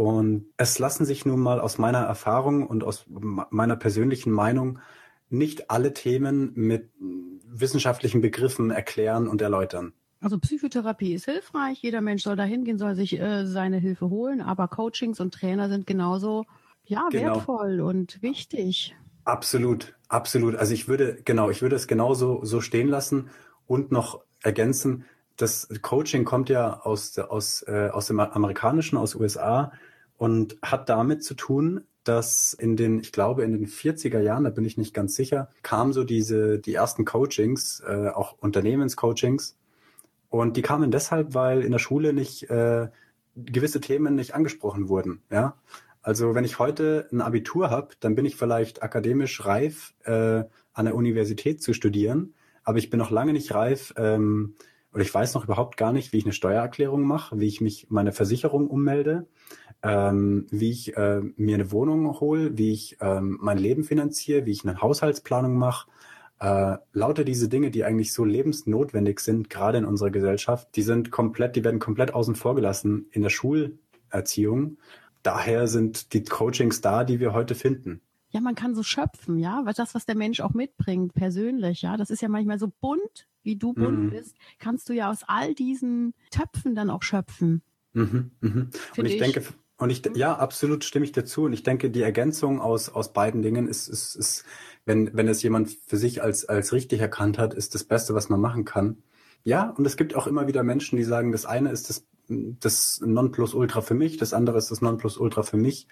Und 0.00 0.46
es 0.56 0.78
lassen 0.78 1.04
sich 1.04 1.26
nun 1.26 1.40
mal 1.40 1.60
aus 1.60 1.76
meiner 1.76 1.98
Erfahrung 1.98 2.66
und 2.66 2.84
aus 2.84 3.04
meiner 3.06 3.76
persönlichen 3.76 4.32
Meinung 4.32 4.78
nicht 5.28 5.70
alle 5.70 5.92
Themen 5.92 6.52
mit 6.54 6.90
wissenschaftlichen 7.44 8.22
Begriffen 8.22 8.70
erklären 8.70 9.28
und 9.28 9.42
erläutern. 9.42 9.92
Also 10.22 10.38
Psychotherapie 10.38 11.12
ist 11.12 11.26
hilfreich, 11.26 11.82
jeder 11.82 12.00
Mensch 12.00 12.22
soll 12.22 12.34
da 12.34 12.44
hingehen, 12.44 12.78
soll 12.78 12.94
sich 12.94 13.20
äh, 13.20 13.44
seine 13.44 13.76
Hilfe 13.76 14.08
holen, 14.08 14.40
aber 14.40 14.68
Coachings 14.68 15.20
und 15.20 15.34
Trainer 15.34 15.68
sind 15.68 15.86
genauso 15.86 16.46
ja, 16.86 17.06
genau. 17.10 17.34
wertvoll 17.34 17.82
und 17.82 18.22
wichtig. 18.22 18.96
Absolut, 19.24 19.98
absolut. 20.08 20.54
Also 20.54 20.72
ich 20.72 20.88
würde, 20.88 21.20
genau, 21.26 21.50
ich 21.50 21.60
würde 21.60 21.76
es 21.76 21.86
genauso 21.86 22.42
so 22.42 22.62
stehen 22.62 22.88
lassen 22.88 23.28
und 23.66 23.92
noch 23.92 24.22
ergänzen, 24.40 25.04
das 25.36 25.68
Coaching 25.82 26.24
kommt 26.24 26.48
ja 26.48 26.80
aus, 26.80 27.18
aus, 27.18 27.62
äh, 27.68 27.90
aus 27.92 28.06
dem 28.06 28.18
amerikanischen, 28.18 28.96
aus 28.96 29.14
USA 29.14 29.72
und 30.20 30.58
hat 30.60 30.90
damit 30.90 31.24
zu 31.24 31.32
tun, 31.32 31.86
dass 32.04 32.52
in 32.52 32.76
den, 32.76 33.00
ich 33.00 33.10
glaube, 33.10 33.42
in 33.42 33.54
den 33.54 33.66
40er 33.66 34.20
Jahren, 34.20 34.44
da 34.44 34.50
bin 34.50 34.66
ich 34.66 34.76
nicht 34.76 34.92
ganz 34.92 35.16
sicher, 35.16 35.48
kamen 35.62 35.94
so 35.94 36.04
diese, 36.04 36.58
die 36.58 36.74
ersten 36.74 37.06
Coachings, 37.06 37.82
äh, 37.88 38.08
auch 38.08 38.36
Unternehmenscoachings, 38.38 39.56
und 40.28 40.58
die 40.58 40.62
kamen 40.62 40.90
deshalb, 40.90 41.32
weil 41.32 41.62
in 41.62 41.72
der 41.72 41.78
Schule 41.78 42.12
nicht 42.12 42.50
äh, 42.50 42.88
gewisse 43.34 43.80
Themen 43.80 44.14
nicht 44.14 44.34
angesprochen 44.34 44.90
wurden. 44.90 45.22
Ja, 45.30 45.56
also 46.02 46.34
wenn 46.34 46.44
ich 46.44 46.58
heute 46.58 47.08
ein 47.10 47.22
Abitur 47.22 47.70
habe, 47.70 47.94
dann 48.00 48.14
bin 48.14 48.26
ich 48.26 48.36
vielleicht 48.36 48.82
akademisch 48.82 49.46
reif, 49.46 49.94
äh, 50.04 50.44
an 50.74 50.84
der 50.84 50.96
Universität 50.96 51.62
zu 51.62 51.72
studieren, 51.72 52.34
aber 52.62 52.76
ich 52.76 52.90
bin 52.90 52.98
noch 52.98 53.10
lange 53.10 53.32
nicht 53.32 53.54
reif 53.54 53.94
ähm, 53.96 54.54
oder 54.92 55.02
ich 55.02 55.14
weiß 55.14 55.32
noch 55.32 55.44
überhaupt 55.44 55.78
gar 55.78 55.94
nicht, 55.94 56.12
wie 56.12 56.18
ich 56.18 56.24
eine 56.24 56.34
Steuererklärung 56.34 57.02
mache, 57.02 57.40
wie 57.40 57.46
ich 57.46 57.62
mich 57.62 57.86
meine 57.88 58.12
Versicherung 58.12 58.66
ummelde, 58.66 59.26
ähm, 59.82 60.46
wie 60.50 60.70
ich 60.70 60.96
äh, 60.96 61.20
mir 61.36 61.54
eine 61.54 61.72
Wohnung 61.72 62.20
hole, 62.20 62.56
wie 62.56 62.72
ich 62.72 62.98
ähm, 63.00 63.38
mein 63.40 63.58
Leben 63.58 63.84
finanziere, 63.84 64.46
wie 64.46 64.52
ich 64.52 64.64
eine 64.64 64.80
Haushaltsplanung 64.80 65.56
mache 65.56 65.88
äh, 66.40 66.78
lauter 66.92 67.24
diese 67.24 67.48
Dinge, 67.48 67.70
die 67.70 67.84
eigentlich 67.84 68.12
so 68.12 68.24
lebensnotwendig 68.24 69.20
sind, 69.20 69.50
gerade 69.50 69.78
in 69.78 69.84
unserer 69.84 70.10
Gesellschaft, 70.10 70.74
die 70.74 70.82
sind 70.82 71.10
komplett, 71.10 71.54
die 71.54 71.64
werden 71.64 71.78
komplett 71.78 72.14
außen 72.14 72.34
vor 72.34 72.54
gelassen 72.54 73.06
in 73.12 73.22
der 73.22 73.28
Schulerziehung. 73.28 74.78
Daher 75.22 75.68
sind 75.68 76.14
die 76.14 76.24
Coachings 76.24 76.80
da, 76.80 77.04
die 77.04 77.20
wir 77.20 77.34
heute 77.34 77.54
finden. 77.54 78.00
Ja, 78.30 78.40
man 78.40 78.54
kann 78.54 78.74
so 78.74 78.82
schöpfen, 78.82 79.38
ja, 79.38 79.62
weil 79.64 79.74
das, 79.74 79.94
was 79.94 80.06
der 80.06 80.16
Mensch 80.16 80.40
auch 80.40 80.54
mitbringt, 80.54 81.12
persönlich, 81.14 81.82
ja, 81.82 81.96
das 81.96 82.10
ist 82.10 82.22
ja 82.22 82.28
manchmal 82.28 82.58
so 82.58 82.72
bunt, 82.80 83.26
wie 83.42 83.56
du 83.56 83.74
bunt 83.74 84.04
mhm. 84.04 84.10
bist, 84.10 84.36
kannst 84.58 84.88
du 84.88 84.94
ja 84.94 85.10
aus 85.10 85.24
all 85.26 85.54
diesen 85.54 86.14
Töpfen 86.30 86.74
dann 86.74 86.90
auch 86.90 87.02
schöpfen. 87.02 87.62
Mhm, 87.92 88.30
mhm. 88.40 88.70
Und 88.96 89.04
ich 89.04 89.18
dich. 89.18 89.20
denke, 89.20 89.42
und 89.80 89.88
ich, 89.90 90.02
ja, 90.14 90.36
absolut 90.36 90.84
stimme 90.84 91.06
ich 91.06 91.12
dazu. 91.12 91.44
Und 91.44 91.54
ich 91.54 91.62
denke, 91.62 91.90
die 91.90 92.02
Ergänzung 92.02 92.60
aus, 92.60 92.90
aus 92.90 93.14
beiden 93.14 93.40
Dingen 93.40 93.66
ist, 93.66 93.88
ist, 93.88 94.14
ist 94.14 94.44
wenn, 94.84 95.10
wenn 95.16 95.26
es 95.26 95.42
jemand 95.42 95.70
für 95.86 95.96
sich 95.96 96.22
als, 96.22 96.44
als 96.44 96.74
richtig 96.74 97.00
erkannt 97.00 97.38
hat, 97.38 97.54
ist 97.54 97.74
das 97.74 97.84
Beste, 97.84 98.14
was 98.14 98.28
man 98.28 98.40
machen 98.40 98.66
kann. 98.66 99.02
Ja, 99.42 99.70
und 99.70 99.86
es 99.86 99.96
gibt 99.96 100.14
auch 100.14 100.26
immer 100.26 100.46
wieder 100.46 100.62
Menschen, 100.62 100.98
die 100.98 101.04
sagen, 101.04 101.32
das 101.32 101.46
eine 101.46 101.70
ist 101.70 101.88
das, 101.88 102.06
das 102.28 103.00
Nonplusultra 103.02 103.80
für 103.80 103.94
mich, 103.94 104.18
das 104.18 104.34
andere 104.34 104.58
ist 104.58 104.70
das 104.70 104.82
Nonplusultra 104.82 105.42
für 105.42 105.56
mich. 105.56 105.88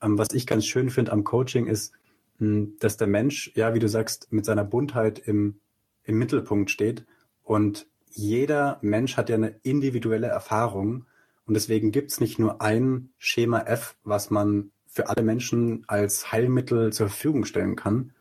Ähm, 0.00 0.18
was 0.18 0.28
ich 0.32 0.46
ganz 0.46 0.64
schön 0.64 0.88
finde 0.88 1.10
am 1.10 1.24
Coaching 1.24 1.66
ist, 1.66 1.94
mh, 2.38 2.46
hm, 2.46 2.76
dass 2.78 2.96
der 2.96 3.08
Mensch, 3.08 3.50
ja, 3.56 3.74
wie 3.74 3.80
du 3.80 3.88
sagst, 3.88 4.32
mit 4.32 4.44
seiner 4.44 4.64
Buntheit 4.64 5.18
im, 5.18 5.58
im 6.04 6.16
Mittelpunkt 6.16 6.70
steht. 6.70 7.06
Und 7.42 7.88
jeder 8.08 8.78
Mensch 8.82 9.16
hat 9.16 9.30
ja 9.30 9.34
eine 9.34 9.56
individuelle 9.64 10.28
Erfahrung. 10.28 11.06
Und 11.46 11.54
deswegen 11.54 11.90
gibt's 11.90 12.20
nicht 12.20 12.38
nur 12.38 12.62
ein 12.62 13.10
Schema 13.18 13.60
F, 13.60 13.96
was 14.04 14.30
man 14.30 14.70
für 14.86 15.08
alle 15.08 15.22
Menschen 15.22 15.84
als 15.88 16.32
Heilmittel 16.32 16.92
zur 16.92 17.08
Verfügung 17.08 17.44
stellen 17.44 17.76
kann, 17.76 18.12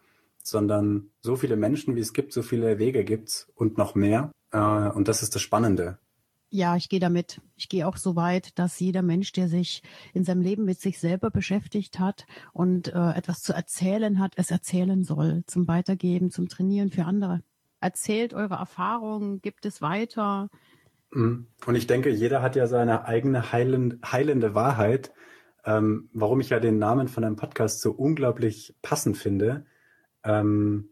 sondern 0.43 1.09
so 1.21 1.35
viele 1.35 1.55
Menschen, 1.55 1.95
wie 1.95 1.99
es 1.99 2.13
gibt, 2.13 2.33
so 2.33 2.41
viele 2.41 2.79
Wege 2.79 3.03
gibt's 3.03 3.51
und 3.55 3.77
noch 3.77 3.93
mehr. 3.95 4.31
Äh, 4.51 4.57
und 4.57 5.07
das 5.07 5.21
ist 5.21 5.35
das 5.35 5.41
Spannende. 5.41 5.99
Ja, 6.53 6.75
ich 6.75 6.89
gehe 6.89 6.99
damit. 6.99 7.39
Ich 7.55 7.69
gehe 7.69 7.87
auch 7.87 7.95
so 7.95 8.17
weit, 8.17 8.59
dass 8.59 8.77
jeder 8.79 9.01
Mensch, 9.01 9.31
der 9.31 9.47
sich 9.47 9.83
in 10.13 10.25
seinem 10.25 10.41
Leben 10.41 10.65
mit 10.65 10.81
sich 10.81 10.99
selber 10.99 11.31
beschäftigt 11.31 11.97
hat 11.97 12.25
und 12.51 12.89
äh, 12.89 13.11
etwas 13.11 13.41
zu 13.41 13.53
erzählen 13.53 14.19
hat, 14.19 14.33
es 14.35 14.51
erzählen 14.51 15.05
soll, 15.05 15.43
zum 15.47 15.69
Weitergeben, 15.69 16.29
zum 16.29 16.49
Trainieren 16.49 16.91
für 16.91 17.05
andere. 17.05 17.41
Erzählt 17.79 18.33
eure 18.33 18.55
Erfahrungen, 18.55 19.41
gibt 19.41 19.65
es 19.65 19.81
weiter. 19.81 20.49
Mhm. 21.11 21.47
Und 21.65 21.75
ich 21.75 21.87
denke, 21.87 22.09
jeder 22.09 22.41
hat 22.41 22.55
ja 22.55 22.67
seine 22.67 23.05
eigene 23.05 23.51
heilende, 23.51 23.99
heilende 24.03 24.55
Wahrheit. 24.55 25.13
Ähm, 25.63 26.09
warum 26.13 26.39
ich 26.39 26.49
ja 26.49 26.59
den 26.59 26.79
Namen 26.79 27.07
von 27.07 27.23
einem 27.23 27.35
Podcast 27.35 27.81
so 27.81 27.91
unglaublich 27.91 28.75
passend 28.81 29.17
finde, 29.17 29.65
ähm, 30.23 30.89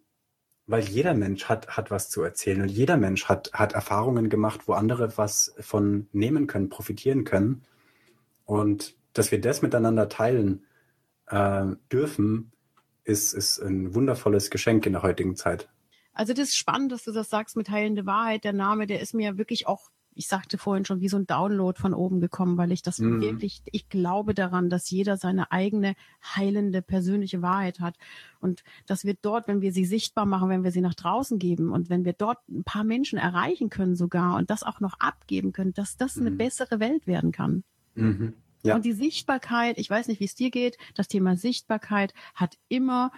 weil 0.68 0.84
jeder 0.84 1.16
Mensch 1.16 1.46
hat, 1.46 1.70
hat 1.70 1.90
was 1.90 2.12
zu 2.12 2.22
erzählen 2.22 2.62
und 2.62 2.70
jeder 2.70 2.96
Mensch 2.96 3.26
hat, 3.26 3.52
hat 3.54 3.74
Erfahrungen 3.74 4.30
gemacht, 4.30 4.68
wo 4.68 4.74
andere 4.74 5.18
was 5.18 5.56
von 5.60 6.08
nehmen 6.12 6.46
können, 6.46 6.70
profitieren 6.70 7.24
können. 7.24 7.64
Und 8.46 8.96
dass 9.14 9.32
wir 9.32 9.42
das 9.42 9.64
miteinander 9.64 10.08
teilen 10.10 10.66
äh, 11.26 11.66
dürfen, 11.92 12.52
ist, 13.04 13.34
ist 13.34 13.60
ein 13.60 13.96
wundervolles 13.96 14.52
Geschenk 14.52 14.86
in 14.86 14.94
der 14.94 15.02
heutigen 15.02 15.36
Zeit. 15.36 15.70
Also 16.14 16.34
das 16.34 16.50
ist 16.50 16.58
spannend, 16.58 16.92
dass 16.92 17.04
du 17.04 17.12
das 17.12 17.30
sagst 17.30 17.58
mit 17.58 17.70
heilende 17.70 18.06
Wahrheit. 18.06 18.44
Der 18.44 18.54
Name, 18.54 18.86
der 18.86 19.00
ist 19.00 19.16
mir 19.16 19.40
wirklich 19.40 19.66
auch 19.66 19.90
ich 20.20 20.28
sagte 20.28 20.58
vorhin 20.58 20.84
schon, 20.84 21.00
wie 21.00 21.08
so 21.08 21.16
ein 21.16 21.28
Download 21.28 21.80
von 21.80 21.94
oben 21.94 22.20
gekommen, 22.20 22.58
weil 22.58 22.74
ich 22.74 22.82
das 22.82 23.00
mhm. 23.00 23.22
wirklich, 23.22 23.62
ich 23.72 23.88
glaube 23.88 24.34
daran, 24.34 24.70
dass 24.70 24.90
jeder 24.90 25.16
seine 25.16 25.54
eigene 25.54 25.96
heilende 26.36 26.82
persönliche 26.82 27.42
Wahrheit 27.42 27.80
hat 27.80 27.96
und 28.42 28.66
dass 28.86 29.06
wir 29.06 29.16
dort, 29.22 29.48
wenn 29.48 29.62
wir 29.62 29.72
sie 29.72 29.86
sichtbar 29.86 30.26
machen, 30.26 30.50
wenn 30.50 30.66
wir 30.66 30.72
sie 30.72 30.82
nach 30.82 30.94
draußen 30.94 31.40
geben 31.40 31.72
und 31.72 31.90
wenn 31.90 32.04
wir 32.04 32.12
dort 32.12 32.38
ein 32.50 32.66
paar 32.66 32.84
Menschen 32.84 33.18
erreichen 33.18 33.70
können 33.70 33.96
sogar 33.96 34.36
und 34.36 34.50
das 34.50 34.64
auch 34.64 34.82
noch 34.82 35.00
abgeben 35.00 35.54
können, 35.54 35.72
dass 35.74 35.96
das 35.96 36.18
mhm. 36.18 36.28
eine 36.28 36.36
bessere 36.36 36.82
Welt 36.82 37.08
werden 37.08 37.32
kann. 37.32 37.64
Mhm. 37.96 38.34
Ja. 38.64 38.76
Und 38.76 38.84
die 38.84 38.92
Sichtbarkeit, 38.92 39.78
ich 39.78 39.90
weiß 39.90 40.10
nicht, 40.10 40.20
wie 40.20 40.26
es 40.26 40.36
dir 40.36 40.52
geht, 40.52 40.78
das 40.96 41.08
Thema 41.08 41.38
Sichtbarkeit 41.38 42.14
hat 42.36 42.58
immer 42.68 43.14